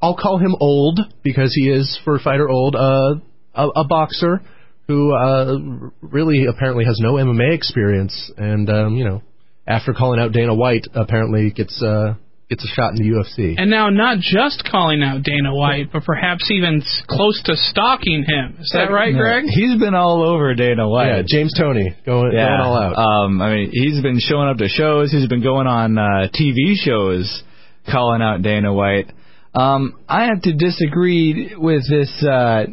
[0.00, 3.14] I'll call him old because he is for a fighter old, uh,
[3.54, 4.42] a, a boxer
[4.86, 5.58] who uh,
[6.02, 9.22] really apparently has no MMA experience, and um, you know,
[9.66, 12.14] after calling out Dana White, apparently gets uh,
[12.50, 13.54] gets a shot in the UFC.
[13.56, 18.58] And now, not just calling out Dana White, but perhaps even close to stalking him.
[18.60, 19.18] Is that right, Yeah.
[19.18, 19.44] Greg?
[19.48, 21.06] He's been all over Dana White.
[21.08, 22.48] yeah, James Toney going, Yeah.
[22.48, 22.96] going all out.
[22.98, 25.10] Um, I mean, he's been showing up to shows.
[25.10, 27.42] He's been going on uh, TV shows,
[27.90, 29.10] calling out Dana White.
[29.54, 32.22] Um, I have to disagree with this.
[32.22, 32.66] Uh,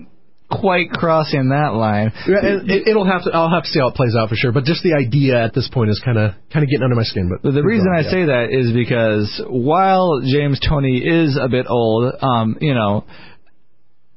[0.51, 2.11] quite crossing that line.
[2.27, 3.31] Yeah, and it, it'll have to.
[3.31, 4.51] I'll have to see how it plays out for sure.
[4.51, 7.03] But just the idea at this point is kind of kind of getting under my
[7.03, 7.29] skin.
[7.29, 8.11] But But the reason I yeah.
[8.11, 13.05] say that is because while James Toney is a bit old, um, you know,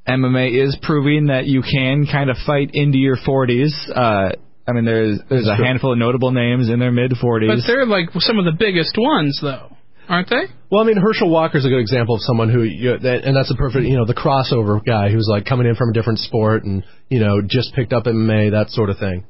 [0.07, 3.71] MMA is proving that you can kind of fight into your 40s.
[3.89, 4.35] Uh,
[4.67, 5.65] I mean, there's there's a true.
[5.65, 7.47] handful of notable names in their mid 40s.
[7.47, 9.74] But they're like some of the biggest ones, though,
[10.09, 10.43] aren't they?
[10.71, 13.51] Well, I mean, Herschel Walker's a good example of someone who, you, that, and that's
[13.51, 16.63] a perfect, you know, the crossover guy who's like coming in from a different sport
[16.63, 19.23] and you know just picked up MMA, that sort of thing.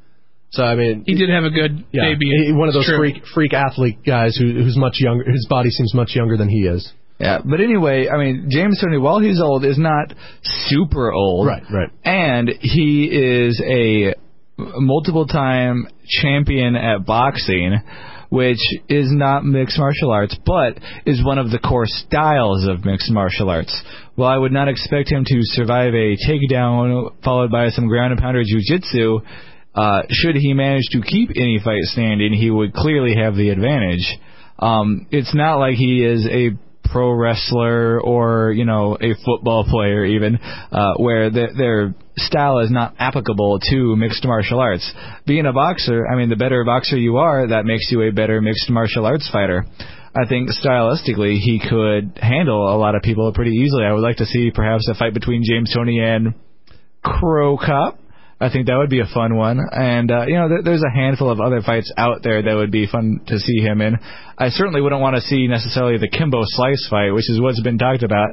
[0.51, 2.45] So I mean, He did have a good yeah, debut.
[2.45, 2.97] he- one of those true.
[2.97, 5.29] freak freak athlete guys who, who's much younger.
[5.29, 6.89] His body seems much younger than he is.
[7.19, 11.47] Yeah, but anyway, I mean, James Toney, while he's old, is not super old.
[11.47, 11.89] Right, right.
[12.03, 14.13] And he is a
[14.57, 17.79] multiple time champion at boxing.
[18.29, 18.59] Which
[18.89, 23.49] is not mixed martial arts, but is one of the core styles of mixed martial
[23.49, 23.83] arts.
[24.15, 28.21] While I would not expect him to survive a takedown followed by some ground and
[28.21, 29.19] pounder jiu-jitsu,
[29.75, 34.07] uh, should he manage to keep any fight standing, he would clearly have the advantage.
[34.57, 36.51] Um, it's not like he is a
[36.91, 40.37] pro wrestler or you know a football player even
[40.71, 44.91] uh, where the, their style is not applicable to mixed martial arts.
[45.25, 48.41] Being a boxer, I mean, the better boxer you are, that makes you a better
[48.41, 49.65] mixed martial arts fighter.
[50.15, 53.83] I think stylistically he could handle a lot of people pretty easily.
[53.83, 56.35] I would like to see perhaps a fight between James Toney and
[57.03, 57.99] Cro Cop.
[58.37, 59.59] I think that would be a fun one.
[59.71, 62.69] And, uh, you know, th- there's a handful of other fights out there that would
[62.69, 63.95] be fun to see him in.
[64.37, 67.77] I certainly wouldn't want to see necessarily the Kimbo Slice fight, which is what's been
[67.77, 68.31] talked about.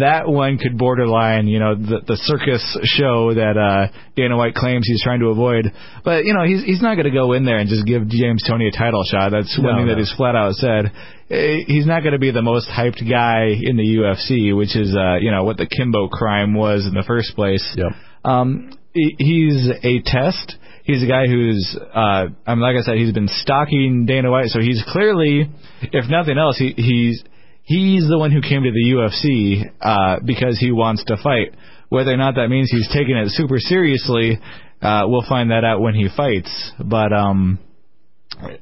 [0.00, 4.88] That one could borderline, you know, the, the circus show that uh, Dana White claims
[4.88, 5.70] he's trying to avoid.
[6.04, 8.42] But, you know, he's, he's not going to go in there and just give James
[8.48, 9.30] Toney a title shot.
[9.30, 9.92] That's one No, thing no.
[9.94, 10.90] that he's flat out said.
[11.30, 14.96] Eh, He's not going to be the most hyped guy in the UFC, which is,
[14.98, 17.62] uh, you know, what the Kimbo crime was in the first place.
[17.78, 17.92] Yep.
[18.24, 20.56] Um, he's a test.
[20.84, 24.48] He's a guy who's, uh, I mean, like I said, he's been stalking Dana White,
[24.48, 27.24] so he's clearly, if nothing else, he, he's
[27.62, 31.54] he's the one who came to the UFC uh, because he wants to fight.
[31.88, 34.38] Whether or not that means he's taking it super seriously,
[34.82, 36.72] uh, we'll find that out when he fights.
[36.78, 37.58] But um,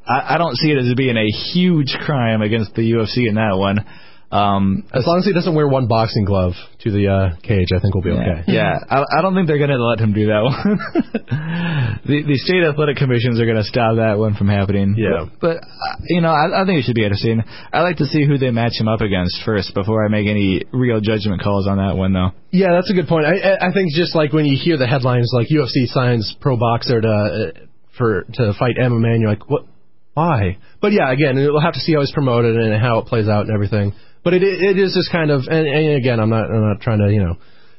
[0.07, 3.57] I, I don't see it as being a huge crime against the UFC in that
[3.57, 3.85] one.
[4.33, 7.81] Um, As long as he doesn't wear one boxing glove to the uh, cage, I
[7.81, 8.49] think we'll be okay.
[8.49, 12.01] yeah, I, I don't think they're going to let him do that one.
[12.09, 14.97] the the state athletic commissions are going to stop that one from happening.
[14.97, 15.29] Yeah.
[15.37, 17.45] but, but uh, you know, I, I think it should be interesting.
[17.73, 20.65] I like to see who they match him up against first before I make any
[20.73, 22.33] real judgment calls on that one, though.
[22.51, 23.27] Yeah, that's a good point.
[23.27, 26.57] I, I I think just like when you hear the headlines like UFC signs pro
[26.57, 27.61] boxer to uh,
[27.99, 29.67] for to fight MMA, and you're like, what?
[30.15, 30.57] Why?
[30.81, 33.45] But yeah, again, we'll have to see how it's promoted and how it plays out
[33.47, 33.93] and everything.
[34.25, 36.99] But it it is just kind of, and, and again, I'm not I'm not trying
[36.99, 37.37] to you know.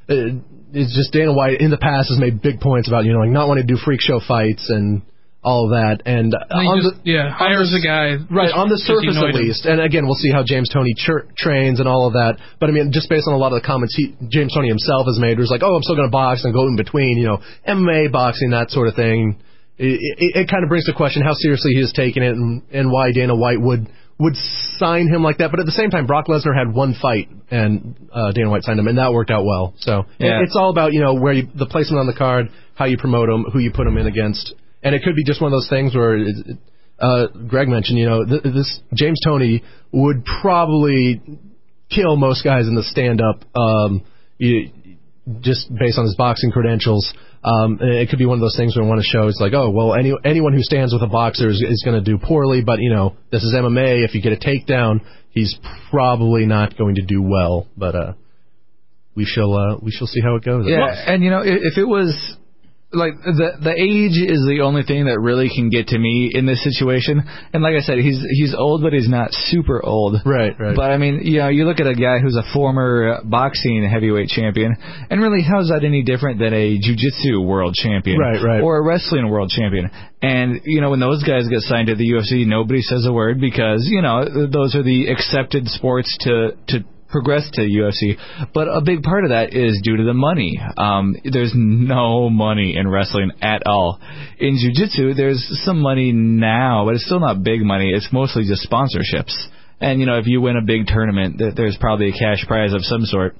[0.07, 3.19] It, it's just Dana White in the past has made big points about you know
[3.19, 5.03] like not wanting to do freak show fights and
[5.43, 8.15] all of that and on just, the, yeah, hires a guy.
[8.31, 9.43] Right, just- on the surface at him.
[9.43, 9.67] least.
[9.67, 12.39] And again, we'll see how James Toney tr- trains and all of that.
[12.59, 15.05] But I mean, just based on a lot of the comments he, James Toney himself
[15.05, 17.19] has made, where he's like, oh, I'm still going to box and go in between,
[17.19, 19.35] you know, MMA, boxing, that sort of thing.
[19.77, 22.63] It, it, it kind of brings to question how seriously he has taken it and,
[22.71, 24.35] and why Dana White would would
[24.77, 25.51] sign him like that.
[25.51, 28.79] But at the same time, Brock Lesnar had one fight and uh, Dana White signed
[28.79, 29.73] him, and that worked out well.
[29.79, 30.39] So Yeah.
[30.39, 32.97] it, it's all about you know where you, the placement on the card, how you
[32.97, 35.57] promote him, who you put him in against, and it could be just one of
[35.57, 36.17] those things where.
[36.17, 36.57] It, it,
[36.99, 41.21] uh, Greg mentioned, you know, th- this James Toney would probably
[41.89, 44.03] kill most guys in the stand-up, um,
[44.37, 44.69] you,
[45.41, 47.13] just based on his boxing credentials.
[47.43, 49.53] Um, it could be one of those things where we want to show it's like,
[49.53, 52.63] oh, well, any anyone who stands with a boxer is, is going to do poorly,
[52.63, 54.05] but you know, this is MMA.
[54.05, 55.57] If you get a takedown, he's
[55.91, 57.67] probably not going to do well.
[57.75, 58.13] But uh,
[59.15, 60.65] we shall uh, we shall see how it goes.
[60.67, 62.37] Yeah, and you know, if, if it was
[62.93, 66.45] like the the age is the only thing that really can get to me in
[66.45, 67.23] this situation.
[67.51, 70.21] And like I said, he's he's old, but he's not super old.
[70.25, 70.75] Right, right.
[70.75, 74.29] But I mean, you know, you look at a guy who's a former boxing heavyweight
[74.29, 74.75] champion,
[75.09, 78.61] and really, how's that any different than a jiu-jitsu world champion, Right, right.
[78.61, 79.89] or a wrestling world champion?
[80.21, 83.41] And you know, when those guys get signed to the UFC, nobody says a word
[83.41, 88.17] because you know those are the accepted sports to to progress to UFC.
[88.53, 90.59] But a big part of that is due to the money.
[90.75, 93.99] Um, there's no money in wrestling at all.
[94.39, 97.91] In jiu-jitsu, there's some money now, but it's still not big money.
[97.91, 99.31] It's mostly just sponsorships.
[99.79, 102.81] And you know, if you win a big tournament, there's probably a cash prize of
[102.83, 103.35] some sort.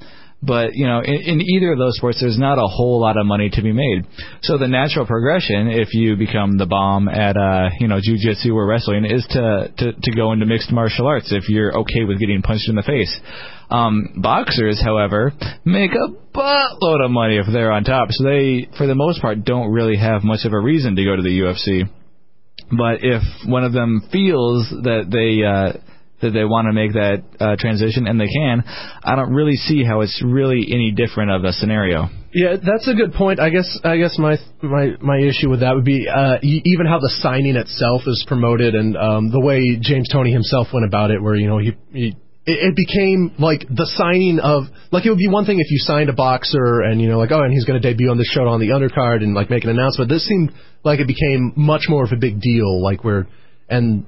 [0.45, 3.25] But you know, in, in either of those sports, there's not a whole lot of
[3.25, 4.03] money to be made.
[4.41, 8.67] So the natural progression, if you become the bomb at uh, you know jujitsu or
[8.67, 12.41] wrestling, is to, to to go into mixed martial arts if you're okay with getting
[12.41, 13.19] punched in the face.
[13.73, 15.33] Um, boxers, however,
[15.65, 18.09] make a buttload of money if they're on top.
[18.11, 21.15] So they, for the most part, don't really have much of a reason to go
[21.15, 21.89] to the UFC.
[22.69, 25.81] But if one of them feels that they uh,
[26.21, 28.63] that they want to make that uh, transition and they can,
[29.03, 32.09] I don't really see how it's really any different of a scenario.
[32.31, 33.39] Yeah, that's a good point.
[33.39, 36.99] I guess I guess my my my issue with that would be uh, even how
[36.99, 41.21] the signing itself is promoted and um, the way James Toney himself went about it,
[41.21, 41.73] where you know he.
[41.91, 45.71] he it it became like the signing of like it would be one thing if
[45.71, 48.17] you signed a boxer and you know like oh and he's going to debut on
[48.17, 50.09] this show on the undercard and like make an announcement.
[50.09, 50.51] This seemed
[50.83, 53.27] like it became much more of a big deal, like where
[53.69, 54.05] and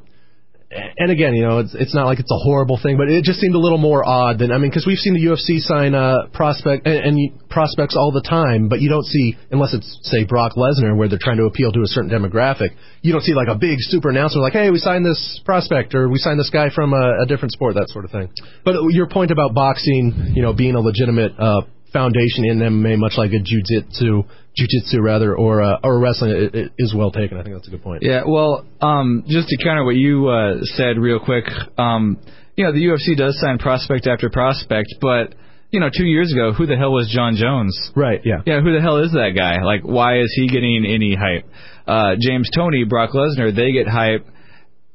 [0.98, 3.40] and again, you know, it's it's not like it's a horrible thing, but it just
[3.40, 6.28] seemed a little more odd than I mean, because we've seen the UFC sign uh,
[6.34, 10.54] prospect and, and prospects all the time, but you don't see unless it's say Brock
[10.54, 12.76] Lesnar where they're trying to appeal to a certain demographic.
[13.02, 16.10] You don't see like a big super announcement like, hey, we signed this prospect or
[16.10, 18.30] we signed this guy from a, a different sport, that sort of thing.
[18.64, 21.62] But your point about boxing, you know, being a legitimate uh,
[21.94, 24.24] foundation in MMA, much like a jiu-jitsu,
[24.56, 27.38] jiu-jitsu rather, or uh, or wrestling, it, it is well taken.
[27.38, 28.04] I think that's a good point.
[28.04, 31.46] Yeah, well, um, just to counter what you uh, said real quick,
[31.78, 32.18] um,
[32.56, 35.36] you know, the UFC does sign prospect after prospect, but
[35.72, 37.92] you know, two years ago, who the hell was Jon Jones?
[37.96, 38.22] Right.
[38.24, 38.42] Yeah.
[38.46, 39.62] Yeah, who the hell is that guy?
[39.62, 41.46] Like, why is he getting any hype?
[41.86, 44.26] Uh, James Toney, Brock Lesnar, they get hype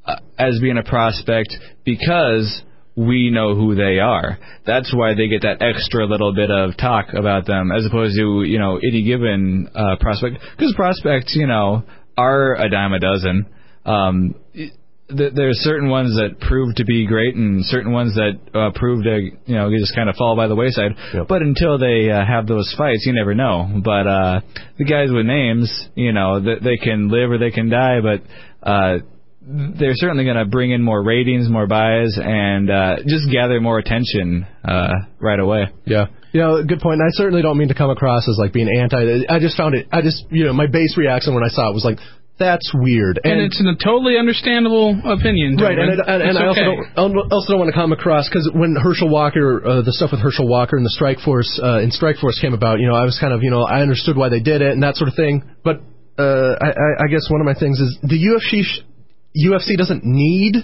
[0.05, 1.53] uh, as being a prospect
[1.85, 2.63] because
[3.07, 4.37] we know who they are.
[4.65, 8.43] That's why they get that extra little bit of talk about them, as opposed to
[8.43, 10.37] you know any given uh, prospect.
[10.57, 11.83] Because prospects, you know,
[12.17, 13.45] are a dime a dozen.
[13.85, 18.71] Um, th- there's certain ones that prove to be great, and certain ones that uh,
[18.75, 20.91] prove to you know just kind of fall by the wayside.
[21.13, 21.27] Yep.
[21.27, 23.81] But until they uh, have those fights, you never know.
[23.83, 24.41] But uh,
[24.77, 28.21] the guys with names, you know, th- they can live or they can die, but.
[28.67, 28.99] Uh,
[29.43, 33.79] they're certainly going to bring in more ratings, more buys, and uh, just gather more
[33.79, 35.65] attention uh, right away.
[35.85, 36.07] Yeah.
[36.31, 37.01] You know, good point.
[37.01, 39.25] And I certainly don't mean to come across as like being anti.
[39.27, 39.87] I just found it.
[39.91, 41.97] I just, you know, my base reaction when I saw it was like,
[42.39, 45.57] "That's weird." And, it's a totally understandable opinion.
[45.57, 45.99] Right, Darwin.
[45.99, 46.91] and, and, and It's I also okay.
[46.95, 50.21] don't also don't want to come across because when Herschel Walker, uh, the stuff with
[50.21, 53.03] Herschel Walker and the Strike Force uh, in Strike Force came about, you know, I
[53.03, 55.15] was kind of, you know, I understood why they did it and that sort of
[55.15, 55.43] thing.
[55.65, 55.81] But
[56.17, 58.87] uh, I, I I guess one of my things is the UFC sh-
[59.35, 60.55] UFC doesn't need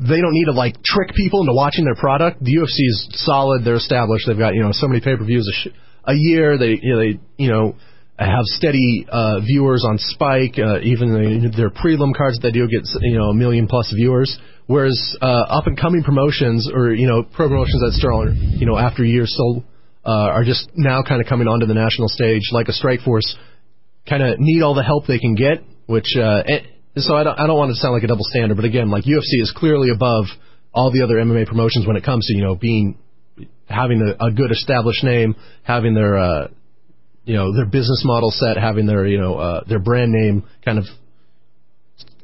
[0.00, 2.42] they don't need to like trick people into watching their product.
[2.42, 3.64] The UFC is solid.
[3.64, 4.24] They're established.
[4.26, 6.56] They've got you know so many pay per views a, sh- a year.
[6.56, 7.76] They you know, they you know
[8.18, 10.58] have steady uh, viewers on Spike.
[10.58, 13.92] Uh, even the, their prelim cards that they do get you know a million plus
[13.94, 14.38] viewers.
[14.66, 18.78] Whereas uh, up and coming promotions or you know pro promotions that start you know
[18.78, 19.64] after years still
[20.06, 23.36] uh, are just now kind of coming onto the national stage like a Strike Force
[24.08, 26.42] kind of need all the help they can get, which uh,
[26.96, 29.04] so I don't I don't want to sound like a double standard, but again, like
[29.04, 30.24] UFC is clearly above
[30.72, 32.98] all the other MMA promotions when it comes to you know being
[33.68, 36.48] having a, a good established name, having their uh,
[37.24, 40.78] you know their business model set, having their you know uh, their brand name kind
[40.78, 40.84] of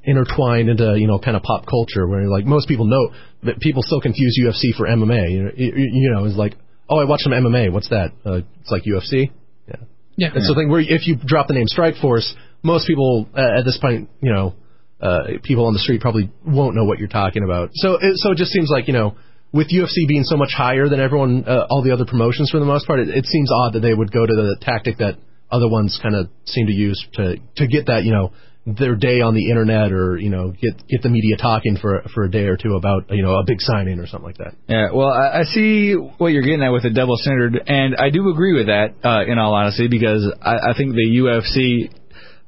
[0.02, 3.12] intertwined into you know kind of pop culture where like most people know
[3.44, 5.30] that people still confuse UFC for MMA.
[5.30, 6.54] You know, you, you know, it's like
[6.88, 7.72] oh I watch some MMA.
[7.72, 8.12] What's that?
[8.24, 9.30] Uh, it's like UFC.
[9.68, 9.74] Yeah.
[10.16, 10.28] Yeah.
[10.34, 13.64] It's the thing where if you drop the name Strike Force, most people uh, at
[13.64, 14.54] this point, you know,
[15.00, 17.70] uh, people on the street probably won't know what you're talking about.
[17.74, 19.16] So, it, so it just seems like you know,
[19.52, 22.66] with UFC being so much higher than everyone, uh, all the other promotions for the
[22.66, 25.18] most part, it, it seems odd that they would go to the tactic that
[25.50, 28.32] other ones kind of seem to use to to get that you know
[28.66, 32.24] their day on the internet or you know get get the media talking for for
[32.24, 34.54] a day or two about you know a big signing or something like that.
[34.66, 38.10] Yeah, well, I, I see what you're getting at with the double standard, and I
[38.10, 38.94] do agree with that.
[39.04, 41.90] Uh, in all honesty, because I, I think the UFC,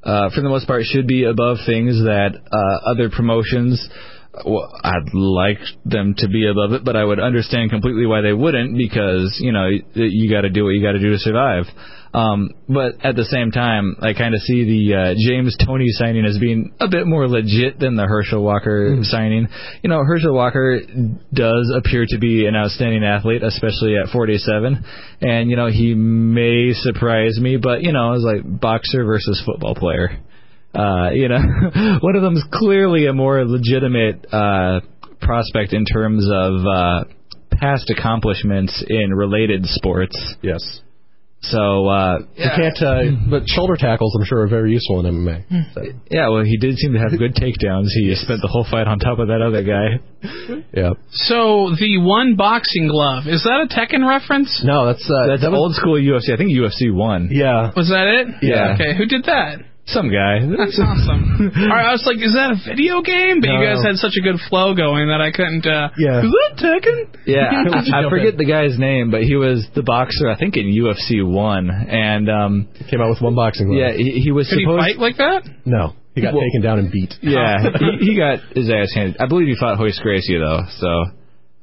[0.08, 3.76] uh, for the most part, should be above things that uh, other promotions.
[4.44, 8.32] Well, I'd like them to be above it, but I would understand completely why they
[8.32, 11.18] wouldn't, because you know you, you got to do what you got to do to
[11.18, 11.64] survive.
[12.14, 16.24] Um, but at the same time, I kind of see the uh, James Toney signing
[16.24, 19.48] as being a bit more legit than the Herschel Walker signing.
[19.82, 20.80] You know, Herschel Walker
[21.32, 24.84] does appear to be an outstanding athlete, especially at 47,
[25.20, 29.74] and you know he may surprise me, but you know, it's like boxer versus football
[29.74, 30.20] player.
[30.74, 31.38] Uh, you know,
[32.00, 34.80] one of them's clearly a more legitimate uh,
[35.20, 37.04] prospect in terms of uh,
[37.52, 40.16] past accomplishments in related sports.
[40.42, 40.80] Yes.
[41.40, 45.72] So uh, You can't, uh, but shoulder tackles I'm sure are very useful in MMA.
[45.72, 47.88] So, yeah, well, he did seem to have good takedowns.
[47.94, 50.02] He spent the whole fight on top of that other guy.
[50.74, 50.90] yeah.
[51.12, 54.62] So the one boxing glove is that a Tekken reference?
[54.64, 56.34] No, that's uh, That's that old school UFC.
[56.34, 57.28] I think UFC won.
[57.30, 57.70] Yeah.
[57.76, 58.42] Was that it?
[58.42, 58.74] Yeah.
[58.74, 59.58] Okay, who did that?
[59.88, 60.40] Some guy.
[60.44, 61.48] That's awesome.
[61.56, 63.40] All right, I was like, is that a video game?
[63.40, 65.64] But you guys had such a good flow going that I couldn't.
[65.66, 66.20] Uh, Yeah.
[66.20, 67.16] Is that Tekken?
[67.24, 67.48] Yeah,
[67.96, 68.36] I, I forget in?
[68.36, 70.28] the guy's name, but he was the boxer.
[70.28, 73.78] I think in UFC one, and um, Came out with one boxing glove.
[73.80, 75.48] yeah, he, he was Could he fight like that?
[75.64, 75.94] No.
[76.14, 77.14] He got Well- taken down and beat.
[77.22, 79.16] Yeah, he, he got his ass handed.
[79.20, 80.90] I believe he fought Royce Gracie though, so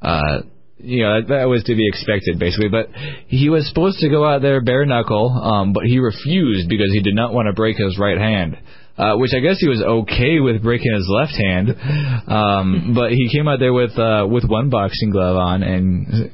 [0.01, 0.41] uh,
[0.85, 2.69] you know that, that was to be expected basically.
[2.69, 2.89] But
[3.27, 7.01] he was supposed to go out there bare knuckle, um, but he refused because he
[7.01, 8.57] did not want to break his right hand.
[8.97, 11.67] Uh, which I guess he was okay with breaking his left hand,
[12.31, 16.31] um, but he came out there with uh, with one boxing glove on and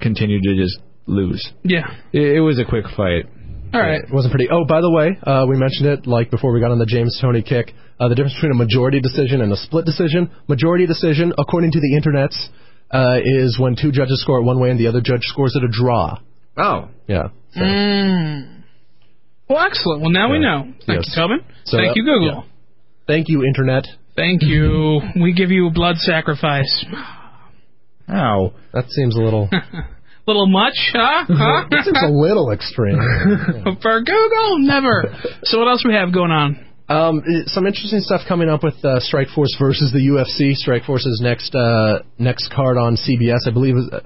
[0.00, 1.50] continued to just lose.
[1.62, 1.86] Yeah.
[2.12, 3.26] It, it was a quick fight.
[3.72, 4.02] All right.
[4.02, 4.48] It wasn't pretty.
[4.50, 7.16] Oh, by the way, uh, we mentioned it like before we got on the James
[7.20, 7.72] Toney kick.
[8.00, 10.30] Uh, the difference between a majority decision and a split decision.
[10.48, 12.48] Majority decision, according to the internets,
[12.92, 15.64] uh, is when two judges score it one way and the other judge scores it
[15.64, 16.18] a draw.
[16.56, 16.88] Oh.
[17.06, 17.28] Yeah.
[17.54, 18.62] So, Mm.
[19.48, 20.02] Well, excellent.
[20.02, 20.72] Well, now we know.
[20.86, 21.12] Thank Yes.
[21.16, 21.40] you, Tobin.
[21.64, 22.26] So, Thank uh, you, Google.
[22.26, 22.42] yeah.
[23.06, 23.84] Thank you, internet.
[24.14, 25.00] Thank you.
[25.20, 26.84] we give you a blood sacrifice.
[28.08, 28.52] Oh.
[28.72, 29.48] That seems a little.
[30.26, 31.24] Little much, huh?
[31.28, 31.64] Huh?
[31.70, 32.98] that seems a little extreme.
[33.82, 35.12] For Google, never.
[35.44, 36.64] So what else we have going on?
[36.90, 40.54] Um, some interesting stuff coming up with uh, Strike Force versus the UFC.
[40.54, 44.00] Strike Force's next uh, next card on CBS, I believe, is uh,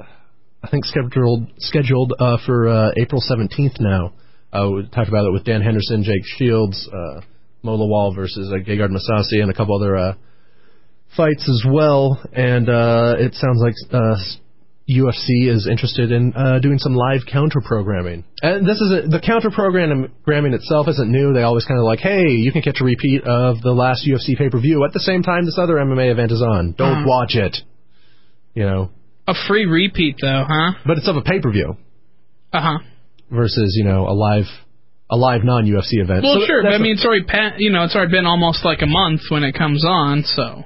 [0.62, 4.12] I think scheduled scheduled uh, for uh, April 17th now.
[4.52, 7.22] Uh, we talked about it with Dan Henderson, Jake Shields, uh,
[7.62, 10.14] Mo Lawal versus uh, Gegard Mousasi, and a couple other uh,
[11.16, 12.22] fights as well.
[12.34, 14.16] And uh, it sounds like uh,
[14.88, 18.22] UFC is interested in uh, doing some live counter programming.
[18.42, 21.32] And this is a, the counter programming itself isn't new.
[21.32, 24.36] They always kind of like, hey, you can catch a repeat of the last UFC
[24.36, 26.72] pay per view at the same time this other MMA event is on.
[26.76, 27.04] Don't Uh-huh.
[27.08, 27.56] watch it.
[28.54, 28.90] You know,
[29.26, 30.72] A free repeat, though, huh?
[30.86, 31.76] but it's of a pay per view
[32.52, 32.78] Uh huh.
[33.30, 34.44] versus you know a live
[35.10, 36.24] a live non UFC event.
[36.24, 38.64] Well, So sure, but I mean, it's already pa- you know, it's already been almost
[38.66, 40.64] like a month when it comes on, so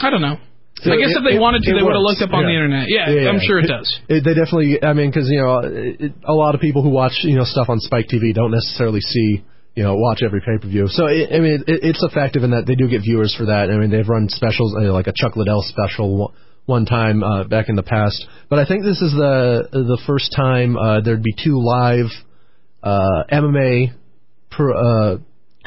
[0.00, 0.38] I don't know.
[0.82, 2.42] So I guess it- if they it- wanted to, they would have looked up on
[2.42, 2.46] Yeah.
[2.48, 2.84] the internet.
[2.88, 3.88] Yeah, Yeah, I'm sure it does.
[4.08, 7.36] It, they definitely, I mean, because you know, a lot of people who watch you
[7.36, 9.42] know stuff on Spike TV don't necessarily see
[9.74, 10.86] you know watch every pay per view.
[10.88, 13.70] So it, I mean, it, it's effective in that they do get viewers for that.
[13.70, 16.32] I mean, they've run specials uh, like a Chuck Liddell special one-
[16.66, 20.32] one time uh, back in the past, but I think this is the the first
[20.36, 22.10] time uh, there'd be two live
[22.82, 23.92] uh, MMA
[24.50, 25.16] per, uh,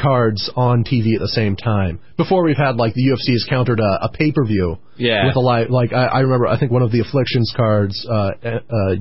[0.01, 1.99] cards on TV at the same time.
[2.17, 5.27] Before we've had like the UFC has countered a, a pay per view Yeah.
[5.27, 8.13] with a live like I, I remember I think one of the afflictions cards uh,
[8.13, 8.29] uh,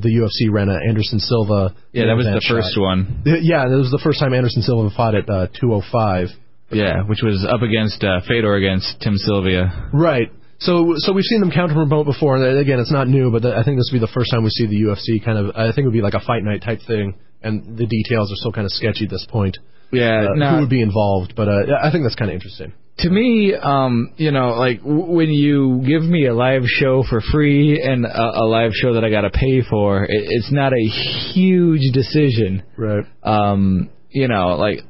[0.00, 2.56] the UFC ran a Anderson Silva Yeah, that was the shot.
[2.56, 3.22] first one.
[3.24, 6.28] Yeah, that was the first time Anderson Silva fought at uh, 205.
[6.72, 9.90] Yeah, which was up against uh, Fedor against Tim Sylvia.
[9.92, 10.30] Right.
[10.60, 13.64] So so we've seen them counter promote before, and again, it's not new, but I
[13.64, 15.56] think this would be the first time we see the UFC kind of.
[15.56, 18.36] I think it would be like a fight night type thing, and the details are
[18.36, 19.56] still kind of sketchy at this point.
[19.92, 21.34] Yeah, Uh, no, who would be involved?
[21.36, 22.72] But uh, I think that's kind of interesting.
[22.98, 27.20] to me, um, you know, like w- when you give me a live show for
[27.32, 30.72] free and a, a live show that I got to pay for, it, it's not
[30.72, 30.84] a
[31.32, 32.62] huge decision.
[32.76, 33.04] Right.
[33.22, 34.80] Um, you know, like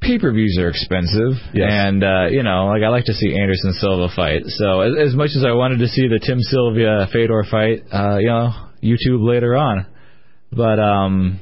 [0.00, 1.68] pay-per-views are expensive, Yes.
[1.70, 4.42] and uh, you know, like I like to see Anderson Silva fight.
[4.46, 8.18] So as, as much as I wanted to see the Tim Sylvia Fedor fight, uh,
[8.18, 8.50] you know,
[8.82, 9.86] YouTube later on,
[10.52, 11.40] but um.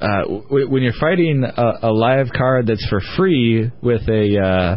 [0.00, 4.76] Uh, w- when you're fighting a, a live card that's for free with a, uh,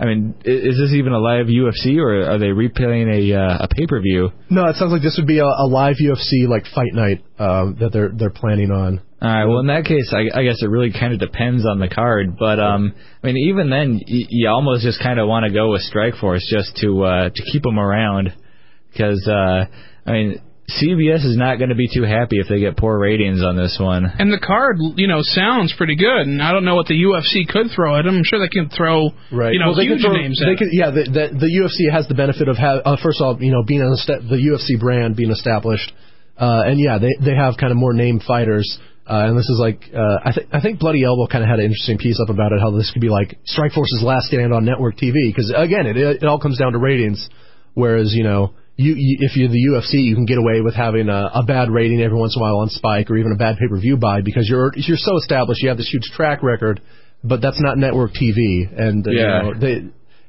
[0.00, 3.68] I mean, is this even a live UFC or are they replaying a uh, a
[3.68, 4.30] pay per view?
[4.50, 7.76] No, it sounds like this would be a, a live UFC like fight night um,
[7.80, 9.00] that they're they're planning on.
[9.20, 9.44] All right.
[9.46, 12.36] Well, in that case, I, I guess it really kind of depends on the card.
[12.38, 15.70] But um, I mean, even then, y- you almost just kind of want to go
[15.72, 18.32] with Strikeforce just to uh, to keep them around,
[18.92, 19.64] because uh,
[20.06, 23.42] I mean, CBS is not going to be too happy if they get poor ratings
[23.42, 24.04] on this one.
[24.04, 26.28] And the card, you know, sounds pretty good.
[26.28, 28.16] And I don't know what the UFC could throw at them.
[28.18, 29.54] I'm sure they can throw, Right.
[29.54, 31.90] you know, well, they huge throw- names They at could, yeah, the, the, the UFC
[31.90, 34.36] has the benefit of have uh, first of all, you know, being an esta- the
[34.36, 35.90] UFC brand being established,
[36.36, 38.78] uh, and yeah, they they have kind of more named fighters.
[39.08, 41.60] Uh, and this is like uh, I think I think Bloody Elbow kind of had
[41.60, 44.66] an interesting piece up about it, how this could be like Strikeforce's last stand on
[44.66, 47.26] network TV, because again, it it all comes down to ratings.
[47.72, 51.08] Whereas you know, you, you if you're the UFC, you can get away with having
[51.08, 53.56] a, a bad rating every once in a while on Spike or even a bad
[53.58, 56.80] pay per view buy because you're you're so established, you have this huge track record,
[57.24, 59.42] but that's not network TV, and uh, Yeah.
[59.42, 59.74] you know, they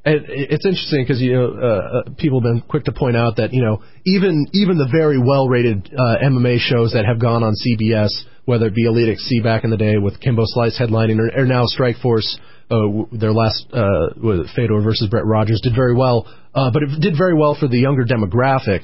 [0.06, 3.36] and it's interesting because you know uh, uh, people have been quick to point out
[3.36, 7.44] that you know even even the very well rated uh, MMA shows that have gone
[7.44, 8.10] on CBS,
[8.46, 11.46] whether it be Elite XC back in the day with Kimbo Slice headlining, or, or
[11.46, 12.34] now Strikeforce,
[12.72, 14.10] uh, their last uh,
[14.56, 17.78] Fedor versus Brett Rogers did very well, uh, but it did very well for the
[17.78, 18.82] younger demographic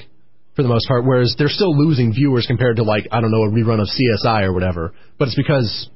[0.55, 1.05] for the most part.
[1.05, 4.43] Whereas they're still losing viewers compared to like I don't know a rerun of CSI
[4.43, 5.89] or whatever, but it's because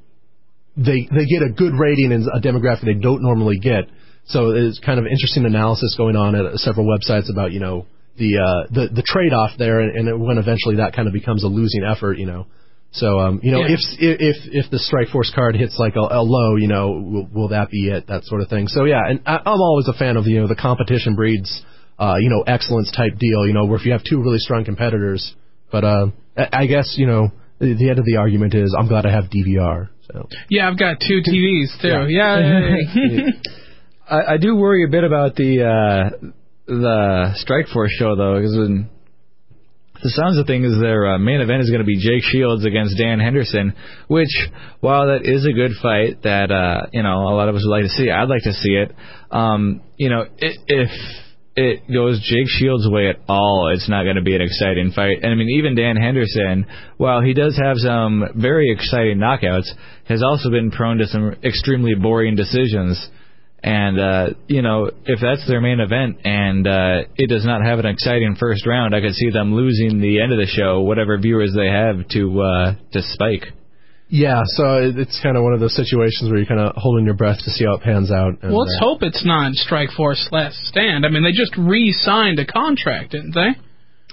[0.75, 3.85] they they get a good rating in a demographic they don't normally get.
[4.25, 7.85] So it's kind of interesting analysis going on at several websites about you know
[8.17, 11.43] the uh, the the trade off there, and, and when eventually that kind of becomes
[11.43, 12.47] a losing effort, you know.
[12.91, 13.75] So um, you know Yeah.
[13.75, 17.27] if if if the Strike Force card hits like a, a low, you know, will,
[17.31, 18.07] will that be it?
[18.07, 18.67] That sort of thing.
[18.67, 21.63] So yeah, and I, I'm always a fan of you know the competition breeds
[21.99, 23.45] uh, you know excellence type deal.
[23.45, 25.35] You know where if you have two really strong competitors,
[25.71, 27.29] but uh, I I guess you know
[27.59, 29.89] the, the end of the argument is I'm glad I have DVR.
[30.11, 32.07] So Yeah, I've got two TVs too.
[32.11, 32.75] Yeah.
[32.95, 33.29] Yeah.
[34.09, 36.09] I, I do worry a bit about the uh,
[36.65, 38.89] the Strikeforce show though, because when
[40.01, 42.97] the sounds of things, their uh, main event is going to be Jake Shields against
[42.97, 43.73] Dan Henderson,
[44.07, 44.31] which,
[44.79, 47.71] while that is a good fight that uh, you know a lot of us would
[47.71, 48.95] like to see, I'd like to see it.
[49.31, 50.89] Um, you know, i if
[51.55, 55.19] it goes Jake Shields' way at all, it's not going to be an exciting fight.
[55.21, 59.67] And I mean, even Dan Henderson, while he does have some very exciting knockouts,
[60.07, 63.09] has also been prone to some extremely boring decisions.
[63.61, 67.79] And uh, you know, if that's their main event and uh, it does not have
[67.79, 71.17] an exciting first round, I could see them losing the end of the show, whatever
[71.17, 73.53] viewers they have, to uh, to Spike.
[74.11, 77.13] Yeah, so it's kind of one of those situations where you're kind of holding your
[77.13, 78.41] breath to see how it pans out.
[78.41, 81.05] And, Well, let's uh, hope it's not Strike Force Last Stand.
[81.05, 83.53] I mean, they just re-signed a contract, didn't they?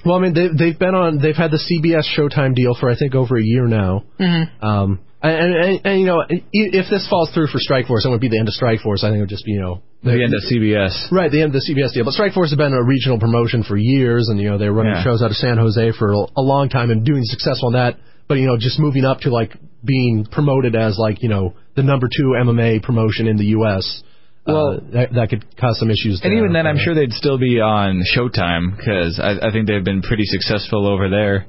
[0.07, 1.18] Well, I mean, they've they've been on.
[1.20, 4.04] They've had the CBS Showtime deal for I think over a year now.
[4.20, 4.64] Mm-hmm.
[4.64, 8.28] Um, and, and, and you know, if this falls through for Strikeforce, it would be
[8.28, 9.02] the end of Strikeforce.
[9.02, 11.11] I think it would just be you know The end of CBS.
[11.11, 12.04] Right, the end of the CBS deal.
[12.04, 15.02] But Strikeforce has been a regional promotion for years, and you know they're running Yeah.
[15.04, 17.98] shows out of San Jose for a a long time and doing successful on that.
[18.28, 21.82] But you know, just moving up to like being promoted as like you know the
[21.82, 24.02] number two MMA promotion in the U.S.
[24.47, 26.20] Well- uh, that, that could cause some issues.
[26.24, 29.66] And even then, I'm Uh, sure they'd still be on Showtime because I, I think
[29.66, 31.47] they've been pretty successful over there.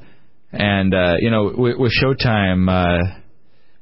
[0.51, 3.19] And uh, you know, with, with Showtime, uh,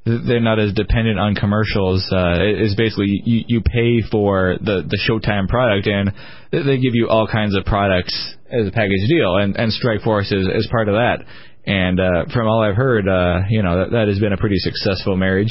[0.05, 2.07] they're not as dependent on commercials.
[2.11, 6.11] Uh, it- it's basically you, you pay for the the Showtime product, and
[6.51, 8.13] they give you all kinds of products
[8.51, 9.37] as a package deal.
[9.37, 11.19] And and Strikeforce is is part of that.
[11.67, 14.57] And uh, from all I've heard, uh, you know, that, that has been a pretty
[14.59, 15.49] successful marriage.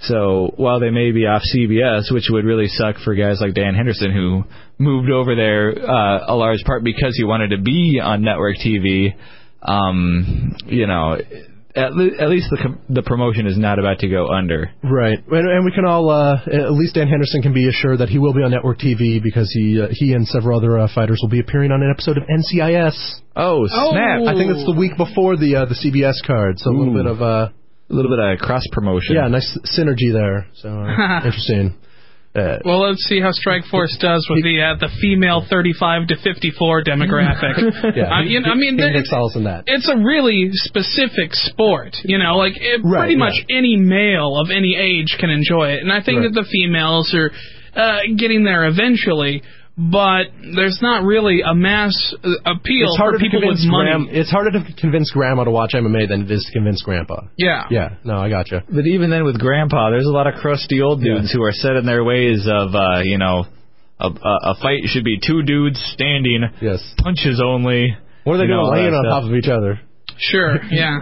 [0.00, 3.74] So while they may be off CBS, which would really suck for guys like Dan
[3.74, 4.44] Henderson who
[4.78, 9.14] moved over there uh, a large part because he wanted to be on network TV,
[9.62, 11.16] um, you know,
[11.76, 14.70] at, le- at least the com- the promotion is not about to go under.
[14.82, 18.08] Right, and, and we can all uh, at least Dan Henderson can be assured that
[18.08, 21.18] he will be on network TV because he uh, he and several other uh, fighters
[21.22, 23.20] will be appearing on an episode of NCIS.
[23.36, 24.20] Oh snap!
[24.22, 24.26] Oh.
[24.28, 27.02] I think it's the week before the uh, the CBS card, so a little Ooh.
[27.02, 27.48] bit of uh,
[27.90, 29.16] A little bit of cross promotion.
[29.16, 30.46] yeah, nice synergy there.
[30.54, 31.76] So uh, interesting.
[32.34, 36.16] Uh, Well, let's see how Strike Force does with the uh, the female 35 to
[36.16, 37.56] 54 demographic.
[37.96, 39.64] yeah, I, you know, I mean, he, he there- makes solace in that.
[39.68, 41.94] it's a really specific sport.
[42.02, 43.58] You know, like it, Right, pretty much yeah.
[43.58, 46.32] any male of any age can enjoy it, and I think Right.
[46.34, 47.30] that the females are
[47.76, 49.42] uh, getting there eventually.
[49.76, 53.66] But there's not really a mass uh, appeal It's harder for to people with convince
[53.66, 53.90] money.
[53.90, 57.22] Gram- It's harder to convince Grandma to watch MMA than it is to convince Grandpa.
[57.36, 57.64] yeah.
[57.70, 58.62] Yeah, no, I got gotcha.
[58.70, 61.74] But even then, with Grandpa, there's a lot of crusty old dudes who are set
[61.74, 63.46] in their ways of, uh, you know,
[63.98, 66.78] a, a, a fight should be two dudes standing, Yes.
[67.02, 67.96] punches only.
[68.22, 69.80] What are they you know, doing all laying on top of each other?
[70.18, 70.58] Sure.
[70.70, 70.98] Yeah.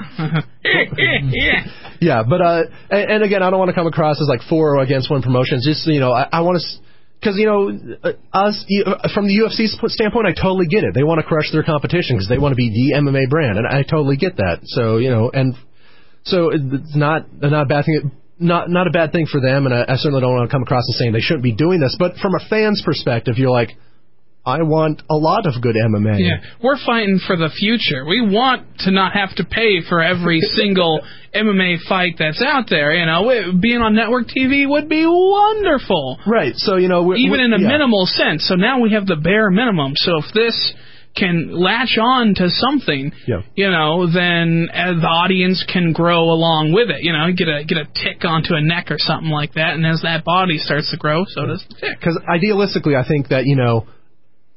[0.65, 1.67] yeah.
[2.01, 4.77] Yeah, but uh, and, and again, I don't want to come across as like for
[4.77, 5.59] or against one promotion.
[5.59, 6.67] It's just you know, I, I want to,
[7.23, 7.71] because you know,
[8.03, 10.93] uh, us uh, from the UFC standpoint, I totally get it.
[10.93, 13.67] They want to crush their competition because they want to be the MMA brand, and
[13.67, 14.61] I totally get that.
[14.65, 15.55] So you know, and
[16.25, 18.11] so it's not not a bad thing.
[18.41, 20.65] Not not a bad thing for them, and I, I certainly don't want to come
[20.65, 21.95] across as saying they shouldn't be doing this.
[21.97, 23.71] But from a fan's perspective, you're like,
[24.45, 26.19] I want a lot of good MMA.
[26.19, 28.05] Yeah, we're fighting for the future.
[28.05, 31.01] We want to not have to pay for every single
[31.33, 32.93] MMA fight that's out there.
[32.93, 36.55] You know, It- being on network TV would be wonderful, Right.
[36.57, 37.69] So you know, we're, even we're- in a yeah.
[37.69, 38.45] minimal sense.
[38.49, 39.93] So now we have the bare minimum.
[39.97, 40.75] So if this
[41.15, 43.43] can latch on to something, Yeah.
[43.55, 47.03] you know, then uh, the audience can grow along with it.
[47.03, 49.87] You know, get a get a tick onto a neck or something like that, and
[49.87, 52.01] as that body starts to grow, so does the tick.
[52.01, 53.87] because idealistically, I think that you know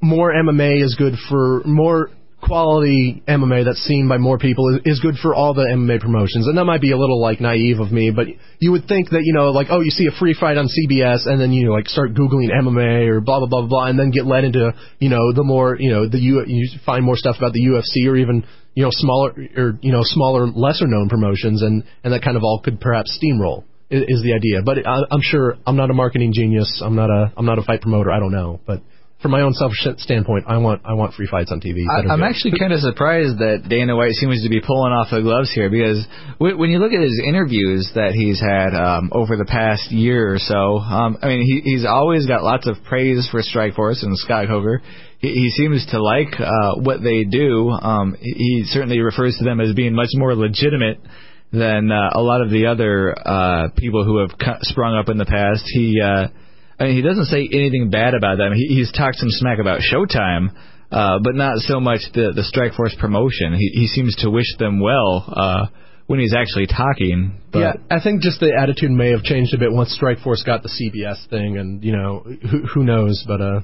[0.01, 2.09] more MMA is good for more
[2.41, 6.47] quality MMA that's seen by more people is, is good for all the MMA promotions.
[6.47, 8.27] And that might be a little like naive of me, but
[8.59, 11.25] you would think that you know like oh you see a free fight on CBS
[11.25, 14.11] and then you know, like start googling MMA or blah blah blah blah and then
[14.11, 17.35] get led into you know the more you know the U you find more stuff
[17.37, 21.63] about the UFC or even you know smaller or you know smaller lesser known promotions
[21.63, 24.61] and and that kind of all could perhaps steamroll i- is the idea.
[24.63, 26.81] But I, I'm sure I'm not a marketing genius.
[26.83, 28.11] I'm not a I'm not a fight promoter.
[28.11, 28.81] I don't know, but
[29.25, 31.81] from my own selfish standpoint, I want I want free fights on TV.
[31.89, 32.29] I, I'm good.
[32.29, 35.67] actually kind of surprised that Dana White seems to be pulling off the gloves here
[35.67, 36.05] because
[36.37, 40.31] w- when you look at his interviews that he's had um, over the past year
[40.31, 44.15] or so, um, I mean, he, he's always got lots of praise for Strikeforce and
[44.15, 44.83] Scott Coker.
[45.17, 47.69] He, he seems to like uh, what they do.
[47.71, 51.01] Um, he he certainly refers to them as being much more legitimate
[51.51, 55.17] than uh, a lot of the other uh, people who have cu- sprung up in
[55.17, 55.63] the past.
[55.65, 56.27] He uh,
[56.79, 58.53] I mean, he doesn't say anything bad about them.
[58.53, 60.53] He, he's talked some smack about Showtime,
[60.91, 63.53] uh, but not so much the the Strikeforce promotion.
[63.53, 65.67] He he seems to wish them well uh,
[66.07, 67.41] when he's actually talking.
[67.51, 70.63] But yeah, I think just the attitude may have changed a bit once Strikeforce got
[70.63, 73.61] the CBS thing, and you know who who knows, but uh,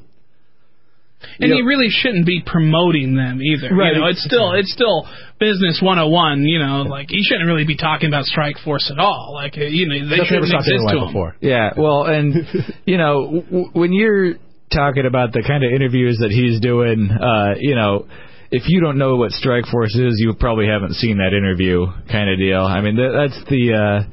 [1.39, 3.73] And you know- really shouldn't be promoting them either.
[3.75, 5.07] Right, You know, it's still it's still
[5.39, 6.43] business 101.
[6.43, 9.31] You know, like you shouldn't really be talking about Strike Force at all.
[9.33, 11.07] Like uh, you know, they shouldn't stopped exist to 'em.
[11.07, 11.35] before.
[11.41, 12.35] Yeah, well, and
[12.85, 14.35] you know, w- w- when you're
[14.73, 18.07] talking about the kind of interviews that he's doing, uh, you know,
[18.51, 22.29] if you don't know what Strike Force is, you probably haven't seen that interview, kind
[22.29, 22.61] of deal.
[22.63, 24.03] I mean, that, that's the uh,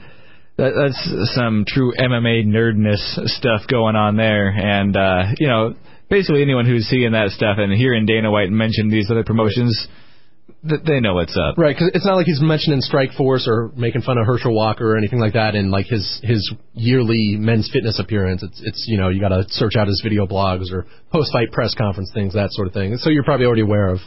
[0.57, 2.99] that, that's some true MMA nerdness
[3.29, 5.75] stuff going on there, and uh, you know,
[6.09, 9.89] basically anyone who's seeing that stuff and hearing Dana White mention these other promotions,
[10.69, 11.57] th- they know what's up.
[11.59, 14.93] Right, because it's not like he's mentioning Strike Force or making fun of Herschel Walker
[14.93, 18.43] or anything like that in like his his yearly men's fitness appearance.
[18.43, 21.53] It's it's you know you got to search out his video blogs or post fight
[21.53, 22.97] press conference things that sort of thing.
[22.97, 23.99] So you're probably already aware of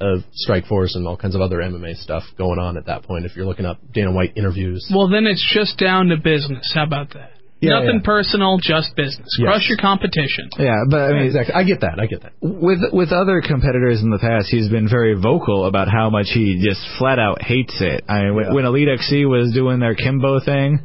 [0.00, 3.26] of Strike Force and all kinds of other MMA stuff going on at that point
[3.26, 4.90] if you're looking up Dana White interviews.
[4.94, 6.72] Well, then it's just down to business.
[6.74, 7.30] How about that?
[7.64, 8.06] Yeah, Nothing yeah.
[8.06, 9.28] personal, just business.
[9.38, 9.46] Yes.
[9.46, 10.50] Crush your competition.
[10.58, 11.54] Yeah, but I mean, exactly.
[11.54, 11.98] I get that.
[11.98, 12.32] I get that.
[12.40, 16.62] with with other competitors in the past, he's been very vocal about how much he
[16.62, 18.04] just flat out hates it.
[18.08, 20.80] I mean, when, when Elite XC was doing their Kimbo thing,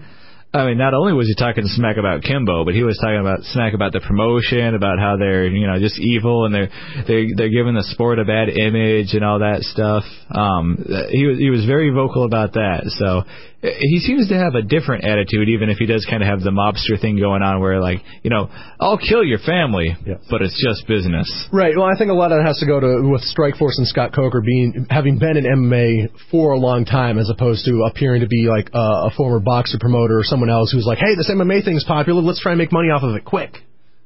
[0.52, 3.44] I mean, not only was he talking smack about Kimbo, but he was talking about
[3.44, 6.70] smack about the promotion, about how they're you know just evil and they're
[7.08, 10.04] they're they're giving the sport a bad image and all that stuff.
[10.32, 12.90] Um, he was he was very vocal about that.
[12.98, 13.30] So
[13.62, 16.50] he seems to have a different attitude, even if he does kind of have the
[16.52, 18.50] mobster thing going on, where like you know
[18.80, 20.16] I'll kill your family, Yeah.
[20.30, 21.28] but it's just business.
[21.52, 21.76] Right.
[21.76, 23.88] Well, I think a lot of that has to go to with Strike Force and
[23.88, 28.22] Scott Coker being having been in MMA for a long time, as opposed to appearing
[28.22, 31.30] to be like a, a former boxer promoter or someone else who's like, "Hey, this
[31.30, 32.22] MMA thing's popular.
[32.22, 33.58] Let's try and make money off of it quick."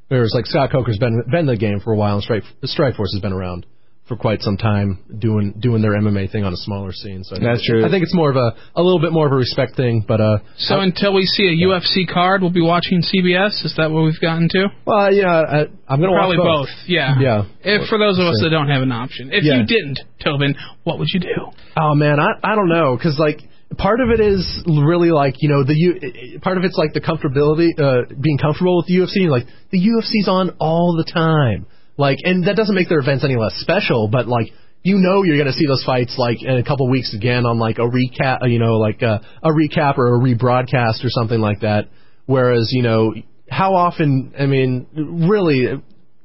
[0.07, 2.95] Whereas like Scott Coker's been been in the game for a while, and Strike Strike
[2.95, 3.65] Force has been around
[4.07, 7.23] for quite some time doing doing their MMA thing on a smaller scene.
[7.23, 7.85] So I think- That's true.
[7.85, 10.19] I think it's more of a a little bit more of a respect thing, but
[10.19, 13.63] uh, So until we see a UFC card, we'll be watching CBS.
[13.63, 14.67] Is that what we've gotten to?
[14.85, 16.69] well, yeah, I, I'm gonna Probably watch both.
[16.87, 17.15] Yeah.
[17.19, 17.45] Yeah.
[17.63, 19.59] If for those of us that don't have an option, if Yeah.
[19.59, 21.51] you didn't, Tobin, what would you do?
[21.77, 23.39] Oh man, I I don't know because like
[23.77, 27.01] part of it is really like you know the U, part of it's like the
[27.01, 29.29] comfortability, uh, being comfortable with the UFC.
[29.29, 31.65] Like the UFC's on all the time,
[31.97, 34.47] like and that doesn't make their events any less special, but like.
[34.85, 37.57] You know you're going to see those fights like in a couple weeks again on
[37.57, 41.61] like a recap, you know, like a, a recap or a rebroadcast or something like
[41.61, 41.87] that.
[42.25, 43.13] Whereas you know
[43.49, 44.87] how often, I mean,
[45.29, 45.67] really,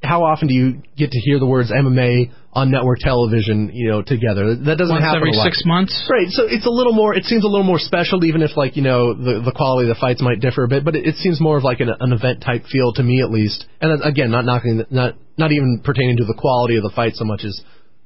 [0.03, 4.03] how often do you get to hear the words MMA on network television, you know,
[4.03, 4.55] together?
[4.57, 5.95] That doesn't Once happen every six months?
[6.11, 7.15] Right, so it's a little more.
[7.15, 9.95] It seems a little more special, even if like you know the the quality of
[9.95, 10.85] the fights might differ a bit.
[10.85, 13.31] But it, it seems more of like an, an event type feel to me, at
[13.31, 13.65] least.
[13.81, 17.15] And then, again, not knocking, not not even pertaining to the quality of the fight
[17.15, 17.55] so much as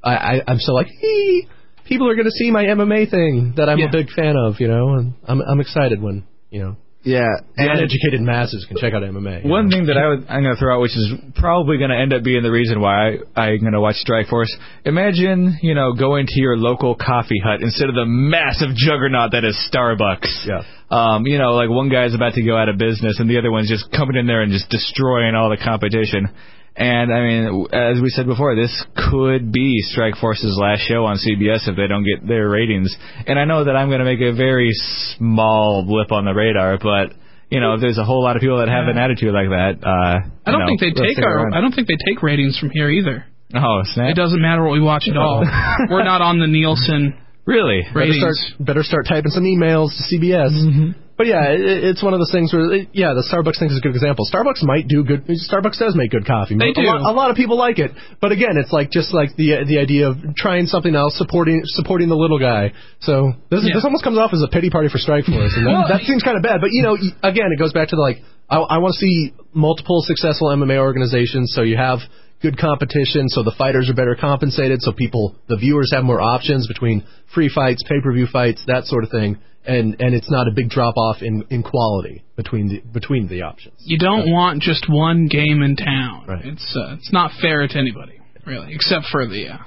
[0.04, 1.48] I, I I'm still like, hey,
[1.86, 3.88] people are going to see my MMA thing that I'm Yeah.
[3.88, 7.26] a big fan of, you know, and I'm I'm excited when you know Yeah,
[7.56, 9.44] the uneducated masses can check out MMA.
[9.44, 9.76] One know.
[9.76, 12.14] thing that I would, I'm going to throw out, which is probably going to end
[12.14, 14.54] up being the reason why I, I'm going to watch Strike Force.
[14.84, 19.42] Imagine, you know, going to your local coffee hut instead of the massive juggernaut that
[19.42, 20.46] is Starbucks.
[20.46, 20.62] Yeah.
[20.94, 23.50] Um, you know, like one guy's about to go out of business and the other
[23.50, 26.30] one's just coming in there and just destroying all the competition.
[26.74, 28.72] And I mean, as we said before, this
[29.10, 32.94] could be Strike Force's last show on CBS if they don't get their ratings.
[33.26, 34.70] And I know that I'm going to make a very
[35.18, 37.12] small blip on the radar, but
[37.50, 39.84] you know, if there's a whole lot of people that have an attitude like that,
[39.84, 41.44] uh, I don't you know, think they take our.
[41.44, 41.54] around.
[41.54, 43.26] I don't think they take ratings from here either.
[43.54, 44.08] Oh, snap!
[44.08, 45.44] It doesn't matter what we watch at all.
[45.90, 47.82] We're not on the Nielsen Really?
[47.82, 48.18] better ratings.
[48.56, 50.94] start better start typing some emails to CBS.
[51.16, 51.60] But yeah, it,
[51.92, 54.24] it's one of those things where yeah, the Starbucks thing is a good example.
[54.32, 55.28] Starbucks might do good.
[55.28, 56.56] Starbucks does make good coffee.
[56.56, 56.82] They a do.
[56.82, 59.78] Lot, a lot of people like it, but again, it's like just like the the
[59.78, 62.72] idea of trying something else, supporting supporting the little guy.
[63.00, 63.74] So this Yeah.
[63.76, 66.02] this almost comes off as a pity party for Strike Force, and that, Well, that
[66.02, 66.60] seems kind of bad.
[66.60, 69.32] But you know, again, it goes back to the like I, I want to see
[69.52, 72.00] multiple successful MMA organizations, so you have
[72.42, 76.66] good competition, so the fighters are better compensated, so people, the viewers have more options
[76.66, 80.68] between free fights, pay-per-view fights, that sort of thing, and and it's not a big
[80.70, 83.74] drop off in in quality between the between the options.
[83.84, 86.24] You don't want just one game in town.
[86.28, 86.44] Right.
[86.44, 89.48] It's uh, it's not fair to anybody, really, except for the.
[89.54, 89.58] Uh,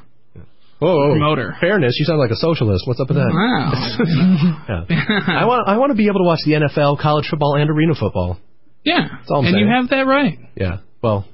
[0.79, 1.55] Whoa, Promoter.
[1.61, 1.95] fairness!
[1.97, 2.83] You sound like a socialist.
[2.85, 3.31] What's up with that?
[3.31, 3.71] wow.
[4.89, 5.41] Yeah.
[5.41, 7.93] I want I want to be able to watch the NFL, college football, and arena
[7.97, 8.37] football.
[8.83, 9.71] yeah, all I'm and you saying.
[9.71, 10.37] have that right.
[10.55, 11.25] Yeah, well,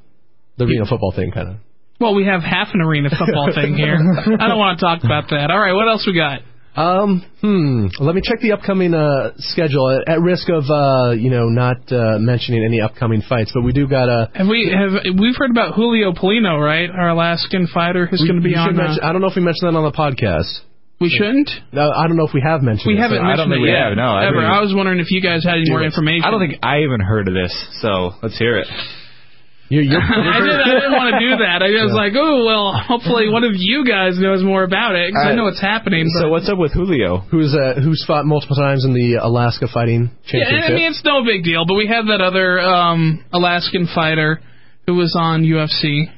[0.57, 1.55] the arena football thing kind of.
[1.99, 3.95] Well, we have half an arena football thing here.
[4.39, 5.49] I don't want to talk about that.
[5.49, 6.41] All right, what else we got?
[6.75, 7.87] Um, hmm.
[7.99, 9.89] Let me check the upcoming uh, schedule.
[9.89, 13.73] At, at risk of uh, you know not uh, mentioning any upcoming fights, but we
[13.73, 14.31] do got a.
[14.33, 16.89] Have we have we've heard about Julio Paulino, right?
[16.89, 18.69] Our Alaskan fighter who's going to be on.
[18.69, 20.47] Uh, mention- I don't know if we mentioned that on the podcast.
[21.01, 21.49] we shouldn't.
[21.73, 22.87] No, I don't know if we have mentioned.
[22.87, 23.91] We it, haven't so- I don't think it we yet.
[23.91, 24.39] have, no, I ever.
[24.39, 26.23] I was wondering if you guys had any more information.
[26.23, 27.51] I don't think I even heard of this,
[27.81, 28.67] so let's hear it.
[29.71, 31.63] You're, you're, I, did, I didn't want to do that.
[31.63, 35.23] I was like, oh, well, hopefully one of you guys knows more about it, because
[35.25, 36.11] I Uh, know what's happening.
[36.19, 37.23] So but- what's up with Julio?
[37.31, 40.35] who's uh, who's fought multiple times in the Alaska Fighting championship?
[40.35, 40.71] Yeah, Championship.
[40.71, 44.41] I mean, it's no big deal, but we had that other um, Alaskan fighter
[44.85, 46.11] who was on UFC.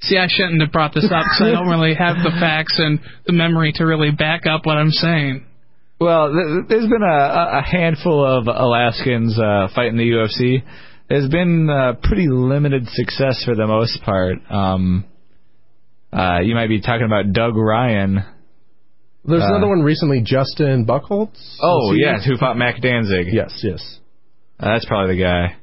[0.00, 3.00] See, I shouldn't have brought this up because I don't really have the facts and
[3.26, 5.44] the memory to really back up what I'm saying.
[6.00, 10.62] Well, th- there's been a, a handful of Alaskans uh, fighting the UFC.
[11.08, 14.38] There's been uh, pretty limited success for the most part.
[14.50, 15.06] Um,
[16.12, 18.24] uh, you might be talking about Doug Ryan.
[19.24, 21.56] There's uh, another one recently, Justin Buchholz.
[21.62, 23.28] Oh, yes, who fought Mac Danzig.
[23.32, 23.98] Yes, yes.
[24.60, 25.56] Uh, that's probably the guy.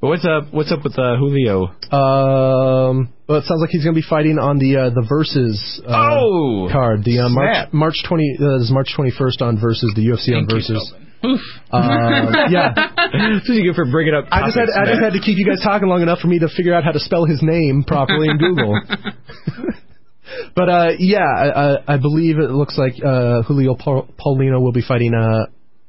[0.00, 0.52] But what's up?
[0.52, 1.68] What's up with uh, Julio?
[1.90, 5.82] Um, well, it sounds like he's going to be fighting on the uh, the versus
[5.84, 7.04] uh, oh, card.
[7.04, 7.72] The March.
[7.72, 10.92] March twenty uh, is March twenty first on versus the UFC on Thank you, versus.
[10.92, 11.07] Tobin.
[11.24, 11.40] Oof.
[11.72, 11.82] Um,
[12.50, 14.26] yeah, That's what you get for bringing up.
[14.30, 16.28] I just had topics, I just had to keep you guys talking long enough for
[16.28, 18.80] me to figure out how to spell his name properly in Google.
[20.54, 24.72] but uh, yeah, I, I, I believe it looks like uh, Julio Paul, Paulino will
[24.72, 25.46] be fighting uh,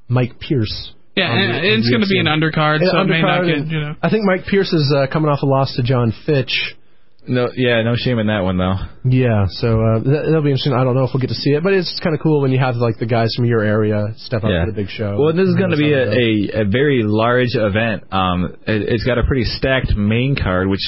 [0.07, 0.93] Mike Pierce.
[1.15, 3.63] Yeah, on the- it's going to be an undercard, Yeah, so it may not undercard,
[3.65, 3.95] get, you know.
[4.01, 6.75] I think Mike Pierce is uh, coming off a loss to Jon Fitch.
[7.27, 8.75] No, yeah, no shame in that one though.
[9.03, 10.73] Yeah, so uh, that, that'll be interesting.
[10.73, 12.51] I don't know if we'll get to see it, but it's kind of cool when
[12.51, 14.65] you have like the guys from your area step up Yeah.
[14.65, 15.17] to the big show.
[15.19, 16.55] Well, this is going to be That's how it goes.
[16.55, 18.03] a, a, a very large event.
[18.11, 20.81] Um, it, it's got a pretty stacked main card, which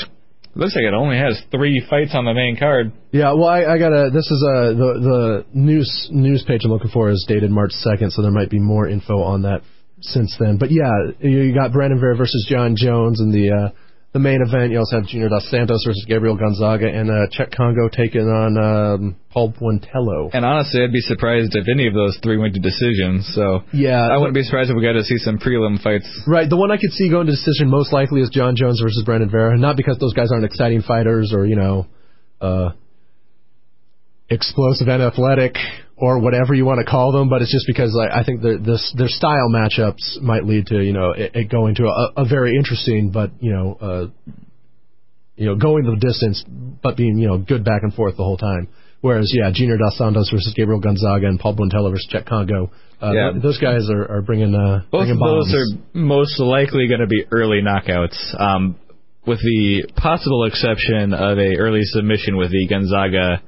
[0.56, 2.92] looks like it only has three fights on the main card.
[3.12, 4.10] Yeah, well, I, I gotta.
[4.12, 8.12] This is uh, the the news news page I'm looking for is dated March 2nd,
[8.12, 9.62] so there might be more info on that
[10.00, 10.58] since then.
[10.58, 13.70] But yeah, you, you got Brandon Vera versus Jon Jones and the uh,
[14.14, 14.72] the main event.
[14.72, 18.58] You also have Junior Dos Santos versus Gabriel Gonzaga, and uh, Cheick Kongo taking on
[18.58, 20.30] um, Paul Buentello.
[20.34, 23.24] And honestly, I'd be surprised if any of those three went to decision.
[23.24, 26.08] So Yeah, I wouldn't be surprised if we got to see some prelim fights.
[26.28, 29.04] Right, the one I could see going to decision most likely is Jon Jones versus
[29.06, 29.58] Brandon Vera.
[29.58, 31.88] Not because those guys aren't exciting fighters or you know,
[32.42, 32.72] uh,
[34.30, 35.56] explosive and athletic
[36.02, 38.58] or whatever you want to call them, but it's just because like I think their
[38.58, 42.26] this their style matchups might lead to you know it, it going to a, a
[42.28, 44.32] very interesting but you know uh,
[45.36, 46.44] you know going the distance
[46.82, 48.68] but being you know good back and forth the whole time.
[49.02, 52.72] Whereas yeah, Junior Dos Santos versus Gabriel Gonzaga and Paul Buentello versus Cheick Kongo.
[53.02, 53.32] Uh, Yeah.
[53.32, 57.00] th- those guys are, are bringing uh, Both bringing of those are most likely going
[57.02, 58.76] to be early knockouts, um,
[59.26, 63.42] with the possible exception of a early submission with the Gonzaga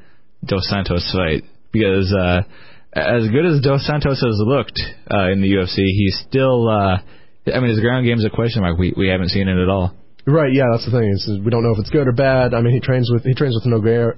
[0.44, 1.44] Dos Santos fight.
[1.74, 2.44] Because uh,
[2.94, 4.80] as good as Dos Santos has looked
[5.12, 6.70] uh, in the UFC, he's still.
[6.70, 7.00] Uh,
[7.52, 8.78] I mean, his ground game's a question mark.
[8.78, 9.94] We we haven't seen it at all.
[10.26, 11.10] Right, yeah, that's the thing.
[11.10, 12.54] Is we don't know if it's good or bad.
[12.54, 14.16] I mean, he trains with he trains with Nogueira.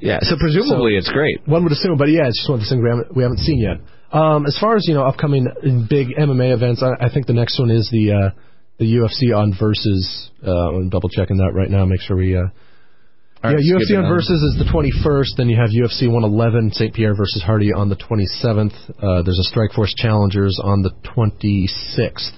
[0.00, 1.46] Yeah, so presumably it's great.
[1.46, 3.40] One would assume, but yeah, it's just one of the things we haven't we haven't
[3.40, 3.76] seen yet.
[4.10, 5.44] Um, as far as you know, upcoming
[5.90, 8.30] big MMA events, I, I think the next one is the uh,
[8.78, 10.30] the UFC on Versus.
[10.40, 11.84] Uh, I'm double checking that right now.
[11.84, 12.36] Make sure we.
[12.36, 12.48] Uh,
[13.50, 14.10] right, yeah, UFC on on.
[14.10, 15.36] Versus is the 21st.
[15.36, 16.94] Then you have UFC 111, St.
[16.94, 18.72] Pierre versus Hardy on the 27th.
[19.02, 22.32] Uh, there's a Strikeforce Challengers on the 26th.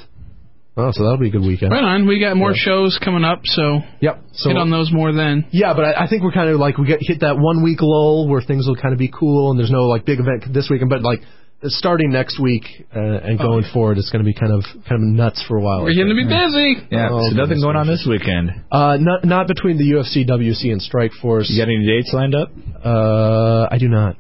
[0.79, 1.73] Oh, so that'll be a good weekend.
[1.73, 2.07] Right on.
[2.07, 2.59] We got more Yeah.
[2.59, 4.25] shows coming up, so Yep.
[4.33, 5.47] So hit on those more then.
[5.51, 7.79] Yeah, but I, I think we're kind of like we get hit that one week
[7.81, 10.69] lull where things will kind of be cool and there's no like big event this
[10.71, 11.21] weekend, but like
[11.65, 15.09] starting next week uh, and going forward, it's going to be kind of kind of
[15.09, 15.83] nuts for a while.
[15.83, 16.87] We're going to be busy.
[16.91, 18.51] Yeah, Oh, so nothing going on this weekend.
[18.71, 21.47] Uh, not not between the UFC, WC, and Strikeforce.
[21.49, 22.51] You got any dates lined up?
[22.85, 24.17] Uh, I do not.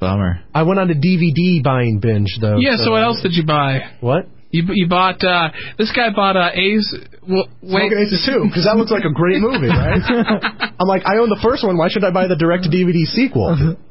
[0.00, 0.42] Bummer.
[0.54, 2.56] I went on a DVD buying binge though.
[2.58, 3.80] Yeah, so what else did you buy?
[4.00, 4.26] What?
[4.50, 8.64] You you bought uh this guy bought uh A's well, wait Smokin' Aces 2, because
[8.64, 10.00] that looks like a great movie, right?
[10.80, 11.76] I'm like, I own the first one.
[11.76, 13.76] Why should I buy the direct DVD sequel?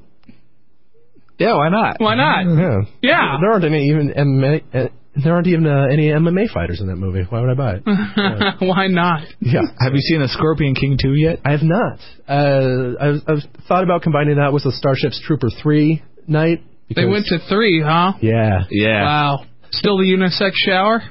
[1.40, 1.96] Yeah, why not?
[2.00, 2.46] why not?
[2.46, 2.82] Yeah.
[3.02, 3.38] Yeah.
[3.42, 6.98] There aren't any even MMA, uh, there aren't even uh, any MMA fighters in that
[6.98, 7.24] movie.
[7.30, 7.84] Why would I buy it?
[8.60, 9.24] why not?
[9.40, 9.62] Yeah.
[9.80, 11.40] Have you seen the Scorpion King 2 yet?
[11.46, 12.00] I have not.
[12.28, 16.64] Uh, I've, I've thought about combining that with the Starships Trooper 3 night.
[16.96, 18.14] They went to three, huh?
[18.22, 18.64] Yeah.
[18.70, 19.04] Yeah.
[19.04, 19.46] Wow.
[19.72, 21.04] Still the unisex shower?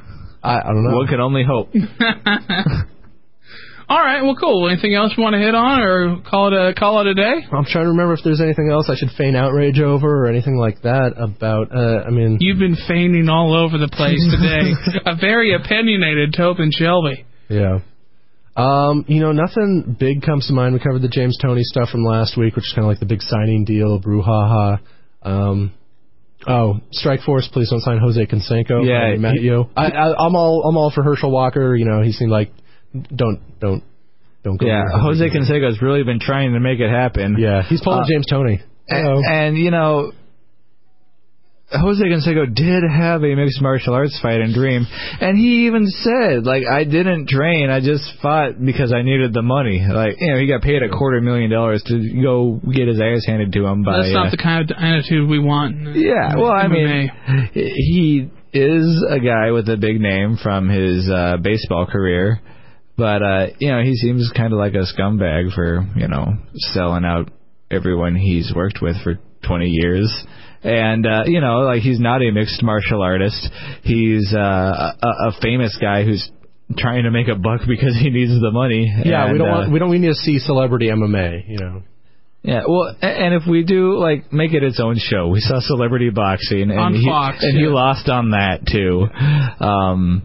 [0.42, 0.96] I, I don't know.
[0.96, 1.72] One can only hope.
[3.90, 4.68] All right, well, cool.
[4.68, 7.40] Anything else you want to hit on, or call it a call it a day?
[7.50, 10.58] I'm trying to remember if there's anything else I should feign outrage over or anything
[10.58, 11.74] like that about.
[11.74, 15.00] Uh, I mean, You've been feigning all over the place today.
[15.06, 17.24] a very opinionated Tobin Shelby.
[17.48, 17.78] yeah.
[18.56, 20.74] Um, you know, nothing big comes to mind.
[20.74, 23.06] We covered the James Toney stuff from last week, which is kind of like the
[23.06, 24.80] big signing deal, brouhaha.
[25.22, 25.72] Um,
[26.46, 28.84] oh, Strike Force, please don't sign Jose Canseco.
[28.84, 29.66] Yeah, I met you.
[29.76, 31.76] I, I, I'm all I'm all for Herschel Walker.
[31.76, 32.50] You know, he seemed like
[32.94, 33.82] don't don't
[34.44, 34.66] don't go.
[34.66, 37.36] Yeah, near Jose Canseco's really been trying to make it happen.
[37.38, 38.62] Yeah, he's pulling Uh, James Toney.
[38.90, 40.12] And, and, you know,
[41.70, 44.86] Jose Canseco did have a mixed martial arts fight in Dream,
[45.20, 49.42] and he even said, like, I didn't train, I just fought because I needed the
[49.42, 49.84] money.
[49.86, 53.26] Like, you know, he got paid a quarter million dollars to go get his ass
[53.26, 54.00] handed to him by.
[54.00, 55.76] That's not uh, the kind of attitude we want.
[55.76, 57.10] in yeah, well, I mean,
[57.52, 62.40] he is a guy with a big name from his uh, baseball career,
[62.98, 66.34] but uh, you know, he seems kind of like a scumbag for you know
[66.72, 67.30] selling out
[67.70, 70.24] everyone he's worked with for 20 years.
[70.62, 73.48] And uh, you know, like he's not a mixed martial artist.
[73.84, 76.28] He's uh, a, a famous guy who's
[76.76, 78.92] trying to make a buck because he needs the money.
[79.04, 81.48] Yeah, we don't uh, want we don't we need to see celebrity MMA.
[81.48, 81.82] You know.
[82.42, 85.60] Yeah, well, a- and if we do like make it its own show, we saw
[85.60, 89.06] celebrity boxing, and On he Fox, and he lost on that too.
[89.64, 90.22] Um,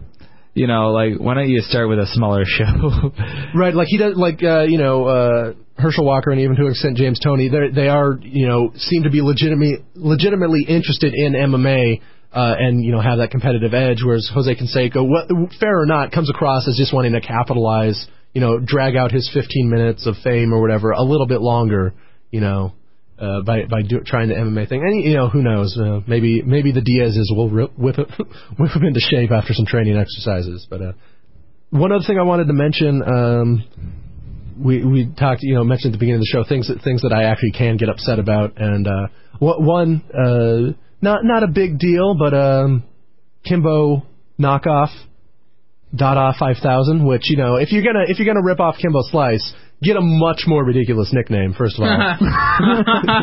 [0.54, 3.12] you know, like why don't you start with a smaller show?
[3.54, 6.70] Right, like he does, like uh, you know, uh, Herschel Walker and even to an
[6.70, 11.32] extent James Toney, they they are you know seem to be legitimately legitimately interested in
[11.32, 12.00] MMA.
[12.32, 15.28] Uh, and you know have that competitive edge, whereas Jose Canseco, what,
[15.60, 19.30] fair or not, comes across as just wanting to capitalize, you know, drag out his
[19.32, 21.94] 15 minutes of fame or whatever a little bit longer,
[22.32, 22.72] you know,
[23.18, 24.82] uh, by by do, trying the MMA thing.
[24.82, 25.78] And you know, who knows?
[25.78, 27.96] Uh, maybe maybe the Diaz's will rip, whip
[28.58, 30.66] whip him into shape after some training exercises.
[30.68, 30.92] But uh,
[31.70, 33.64] one other thing I wanted to mention, um,
[34.58, 37.02] we we talked, you know, mentioned at the beginning of the show things that things
[37.02, 39.08] that I actually can get upset about, and uh,
[39.38, 42.84] one, uh, not not a big deal, but um,
[43.44, 44.06] Kimbo
[44.38, 44.90] knockoff
[45.94, 49.54] Dada 5000, which you know, if you're gonna if you're gonna rip off Kimbo Slice,
[49.84, 51.94] get a much more ridiculous nickname first of all.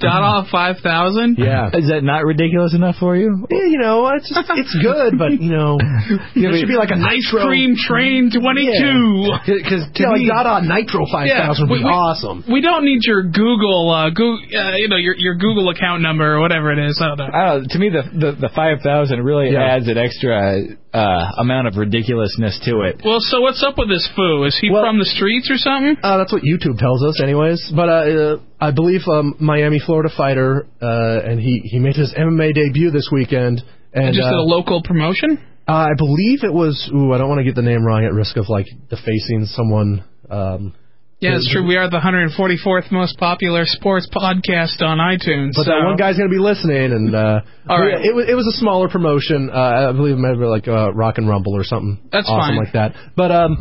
[0.00, 1.36] Dada 5000?
[1.38, 1.68] yeah.
[1.72, 3.46] Is that not ridiculous enough for you?
[3.50, 5.78] Yeah, you know, it's just, it's good, but you know,
[6.34, 7.46] there should be like a Ice nitro.
[7.46, 9.30] Cream Train 22.
[9.46, 12.44] Because to Yeah, like me, Dada Nitro 5000 Yeah, would we- be we- awesome.
[12.50, 16.34] We don't need your Google, uh, Google, uh, you know, your your Google account number
[16.36, 16.98] or whatever it is.
[17.02, 17.30] I don't know.
[17.32, 19.62] I don't to me the the, the five thousand really Yeah.
[19.76, 20.62] adds an extra
[20.92, 23.00] uh, amount of ridiculousness to it.
[23.04, 24.44] Well, so what's up with this foo?
[24.44, 25.96] Is he Well- from the streets or something?
[26.02, 27.72] Uh, that's what YouTube tells us, anyways.
[27.76, 32.14] But uh, uh, I believe um, Miami, Florida fighter, uh, and he he made his
[32.16, 33.62] MMA debut this weekend.
[33.92, 35.38] And Just uh, at a local promotion?
[35.68, 36.90] uh, I believe it was.
[36.94, 40.04] Ooh, I don't want to get the name wrong at risk of like defacing someone.
[40.30, 40.74] Um,
[41.20, 41.66] Yeah, it's true.
[41.66, 45.50] We are the 144th most popular sports podcast on iTunes.
[45.56, 45.70] but so.
[45.72, 48.04] that one guy's gonna be listening, and uh, All right.
[48.04, 49.50] it, was it was a smaller promotion.
[49.50, 52.54] Uh, I believe it might been like uh, Rock and Rumble or something That's awesome
[52.54, 52.64] fine.
[52.64, 52.94] like that.
[53.16, 53.56] But um,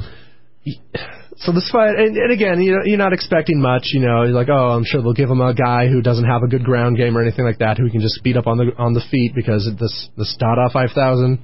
[1.39, 3.83] so this fight, and, and again, you know, you're not expecting much.
[3.93, 6.41] You know, you're like, oh, I'm sure they'll give him a guy who doesn't have
[6.43, 8.71] a good ground game or anything like that, who can just beat up on the
[8.77, 11.39] on the feet because this this Dada 5000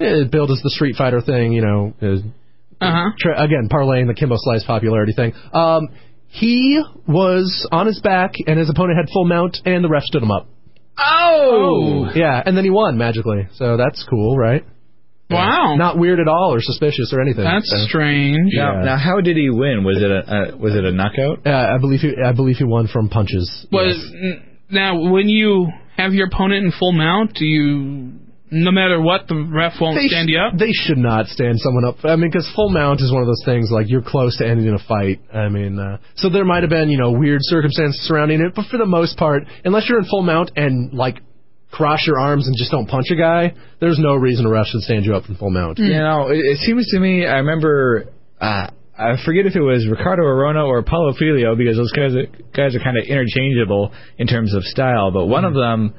[0.00, 1.52] it billed as the Street Fighter thing.
[1.52, 2.20] You know, is
[2.80, 3.10] Uh-huh.
[3.18, 5.32] tra- again parlaying the Kimbo Slice popularity thing.
[5.52, 5.88] Um,
[6.28, 10.22] he was on his back, and his opponent had full mount, and the ref stood
[10.22, 10.48] him up.
[10.98, 12.10] Oh!
[12.14, 13.48] Yeah, and then he won magically.
[13.54, 14.64] So that's cool, right?
[15.30, 15.74] Wow.
[15.76, 17.44] Not weird at all or suspicious or anything.
[17.44, 18.52] That's So, strange.
[18.54, 18.84] Now, Yeah.
[18.84, 19.82] now, how did he win?
[19.84, 20.18] Was it a
[20.54, 21.46] uh, was it a knockout?
[21.46, 23.66] uh, I believe he, I believe he won from punches.
[23.72, 24.38] Was yes.
[24.70, 28.12] now when you have your opponent in full mount, do you
[28.50, 30.56] no matter what the ref won't They, stand sh- you up?
[30.58, 31.96] they should not stand someone up.
[32.04, 34.72] I mean, because full mount is one of those things like you're close to ending
[34.72, 35.20] a fight.
[35.32, 38.66] I mean, uh, so there might have been you know weird circumstances surrounding it, but
[38.66, 41.16] for the most part, unless you're in full mount and like
[41.74, 44.82] cross your arms and just don't punch a guy, there's no reason a ref should
[44.82, 45.78] stand you up in full mount.
[45.78, 47.26] You know, it, it seems to me.
[47.26, 48.12] I remember.
[48.40, 52.26] Uh, I forget if it was Ricardo Arona or Paulo Filho because those guys are,
[52.54, 55.10] guys are kind of interchangeable in terms of style.
[55.10, 55.94] But one of them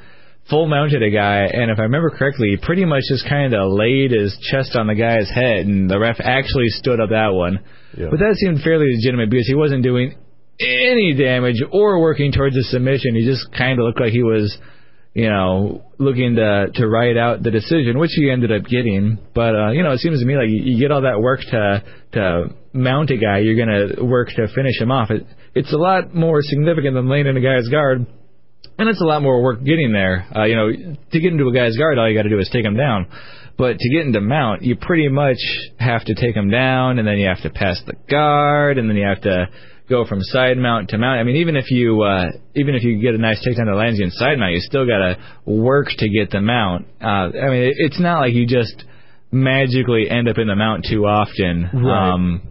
[0.49, 3.71] full mounted a guy, and if I remember correctly, he pretty much just kind of
[3.71, 7.59] laid his chest on the guy's head, and the ref actually stood up that one.
[7.97, 8.07] Yeah.
[8.11, 10.15] But that seemed fairly legitimate because he wasn't doing
[10.59, 13.15] any damage or working towards a submission.
[13.15, 14.57] He just kind of looked like he was
[15.15, 19.17] you know, looking to to write out the decision, which he ended up getting.
[19.33, 21.83] But uh, you know, it seems to me like you, get all that work to
[22.11, 25.09] to mount a guy, you're gonna work to finish him off.
[25.09, 28.05] It, it's a lot more significant than laying in a guy's guard,
[28.77, 30.27] and it's a lot more work getting there.
[30.35, 32.49] Uh, you know, to get into a guy's guard, all you got to do is
[32.51, 33.07] take him down.
[33.57, 35.37] But to get into mount, you pretty much
[35.79, 38.97] have to take him down, and then you have to pass the guard, and then
[38.97, 39.47] you have to
[39.89, 41.19] go from side mount to mount.
[41.19, 43.99] I mean, even if you uh, even if you get a nice takedown that lands
[43.99, 46.87] you in side mount, you still got to work to get the mount.
[47.01, 48.83] Uh, I mean, it's not like you just
[49.31, 51.69] magically end up in the mount too often.
[51.73, 52.13] Right.
[52.13, 52.41] Um,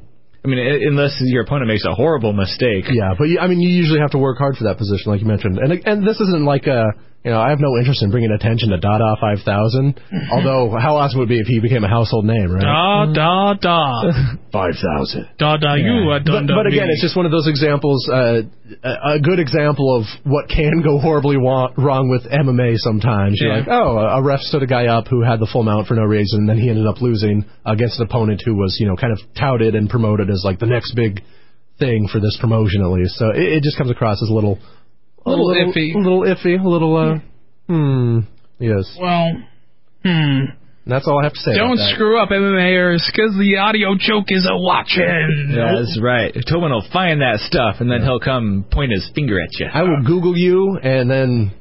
[0.45, 2.85] I mean, unless your opponent makes a horrible mistake.
[2.93, 5.22] Yeah, but you, I mean, you usually have to work hard for that position, like
[5.22, 5.59] you mentioned.
[5.59, 6.85] And and this isn't like a
[7.25, 9.99] You know, I have no interest in bringing attention to Dada 5000.
[10.33, 12.61] although, how awesome would it be if he became a household name, right?
[12.61, 15.29] Da da da 5000.
[15.39, 15.75] da da.
[15.75, 16.47] You are done.
[16.47, 18.43] But, but again, it's just one of those examples, uh,
[18.85, 23.39] a a good example of what can go horribly wa- wrong with MMA sometimes.
[23.41, 23.59] You're Yeah.
[23.61, 26.03] like, oh, a ref stood a guy up who had the full mount for no
[26.03, 29.12] reason, and then he ended up losing against an opponent who was, you know, kind
[29.12, 31.22] of touted and promoted as like the next big
[31.79, 33.14] thing for this promotion at least.
[33.16, 34.59] So it, it just comes across as a little,
[35.27, 35.95] A little iffy.
[35.95, 37.18] a little iffy, a little, uh,
[37.66, 38.18] hmm,
[38.59, 38.97] yes.
[39.01, 39.33] well.
[40.05, 40.45] Hmm.
[40.87, 41.57] That's all I have to say.
[41.57, 41.93] Don't about that.
[41.95, 45.49] screw up MMAers because the audio joke is a watching.
[45.49, 46.35] Yeah, that's right.
[46.47, 49.66] Tobin will find that stuff, and then he'll come point his finger at you.
[49.72, 51.55] I will Google you and then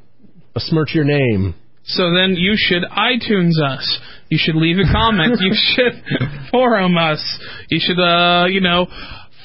[0.57, 1.55] smirch your name.
[1.85, 3.99] So then you should iTunes us.
[4.29, 5.37] You should leave a comment.
[5.39, 6.03] you should
[6.51, 7.21] forum us.
[7.69, 8.87] You should, uh, you know,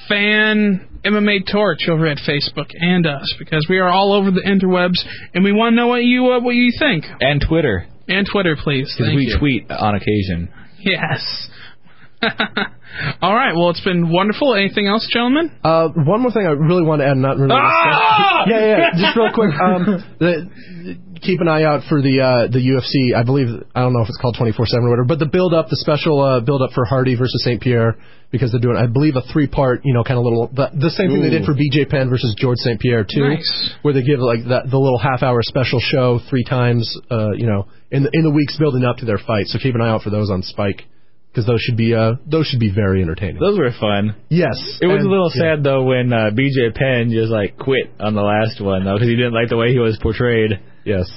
[0.09, 4.99] fan MMA Torch over at Facebook and us because we are all over the interwebs
[5.35, 7.05] and we want to know what you uh, what you think.
[7.21, 8.95] And Twitter, And Twitter, please.
[8.97, 9.39] because we you.
[9.39, 10.49] tweet on occasion.
[10.81, 11.49] Yes.
[13.23, 13.53] all right.
[13.55, 14.55] Well, it's been wonderful.
[14.55, 15.53] Anything else, gentlemen?
[15.63, 17.55] Uh, one more thing I really want to add, not really.
[17.55, 18.45] Ah!
[18.49, 19.51] yeah, yeah, just real quick.
[19.55, 20.51] Um, the,
[21.23, 23.15] keep an eye out for the uh, the UFC.
[23.17, 25.69] I believe I don't know if it's called 24/7 or whatever, but the build up,
[25.69, 27.61] the special uh, build up for Hardy versus St.
[27.61, 27.97] Pierre,
[28.31, 30.91] because they're doing, I believe, a three part, you know, kind of little the, the
[30.91, 32.81] same thing they did for BJ Penn versus George St.
[32.81, 33.75] Pierre too, Nice.
[33.83, 37.47] where they give like that the little half hour special show three times, uh, you
[37.47, 39.47] know, in the in the weeks building up to their fight.
[39.47, 40.83] So keep an eye out for those on Spike.
[41.31, 43.39] Because those should be uh, those should be very entertaining.
[43.39, 44.17] Those were fun.
[44.31, 45.55] yes, It was and- a little yeah.
[45.57, 49.09] sad though when uh, BJ Penn just like quit on the last one though because
[49.09, 50.53] he didn't like the way he was portrayed.
[50.85, 51.11] Yes.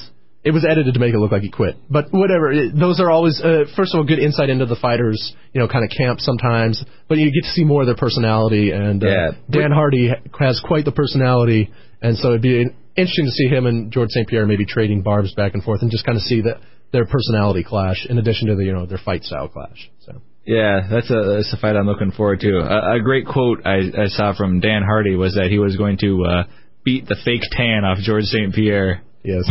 [0.43, 1.75] It was edited to make it look like he quit.
[1.89, 2.51] But whatever.
[2.51, 5.67] It, those are always, uh, first of all, good insight into the fighters, you know,
[5.67, 6.83] kind of camp sometimes.
[7.07, 8.71] But you get to see more of their personality.
[8.71, 9.31] And uh, Yeah.
[9.51, 10.09] Dan Hardy
[10.39, 11.71] has quite the personality.
[12.01, 14.27] And so it'd be interesting to see him and George St.
[14.27, 16.57] Pierre maybe trading barbs back and forth and just kind of see that
[16.91, 19.91] their personality clash in addition to the, you know, their fight style clash.
[19.99, 20.21] So.
[20.45, 22.57] Yeah, that's a that's a fight I'm looking forward to.
[22.57, 25.97] A, a great quote I, I saw from Dan Hardy was that he was going
[25.99, 26.43] to uh,
[26.83, 28.53] beat the fake tan off George St.
[28.53, 29.03] Pierre.
[29.23, 29.45] Yes.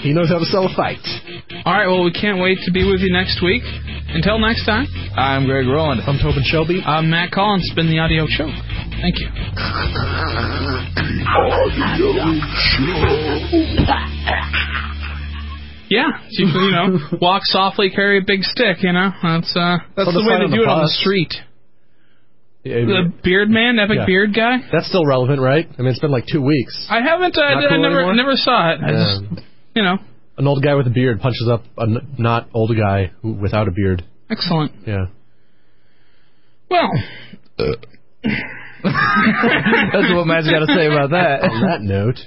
[0.00, 1.00] He knows how to sell a fight.
[1.64, 1.86] All right.
[1.86, 3.62] Well, we can't wait to be with you next week.
[4.10, 4.86] Until next time,
[5.16, 6.02] I'm Greg Rowland.
[6.06, 6.82] I'm Tobin Shelby.
[6.84, 7.64] I'm Matt Collins.
[7.66, 8.48] It's been the audio show.
[9.00, 9.28] Thank you.
[15.90, 18.78] Yeah, you, you know, walk softly, carry a big stick.
[18.82, 20.82] You know, that's uh, that's Well, the the way fight to do the it on
[20.82, 21.32] the street.
[22.64, 24.06] Yeah, The beard man, epic Yeah.
[24.06, 24.58] beard guy.
[24.72, 25.66] That's still relevant, right?
[25.78, 26.86] I mean, it's been like two weeks.
[26.90, 27.36] I haven't.
[27.38, 28.14] Uh, I, Not did- I never, anymore?
[28.14, 28.80] never saw it.
[28.82, 29.22] I just,
[29.76, 29.96] you know,
[30.36, 33.68] an old guy with a beard punches up a n- not old guy who, without
[33.68, 34.04] a beard.
[34.30, 34.72] excellent.
[34.86, 35.06] Yeah.
[36.70, 36.90] Well,
[38.82, 41.42] That's what Matt's got to say about that.
[41.42, 42.18] On that note.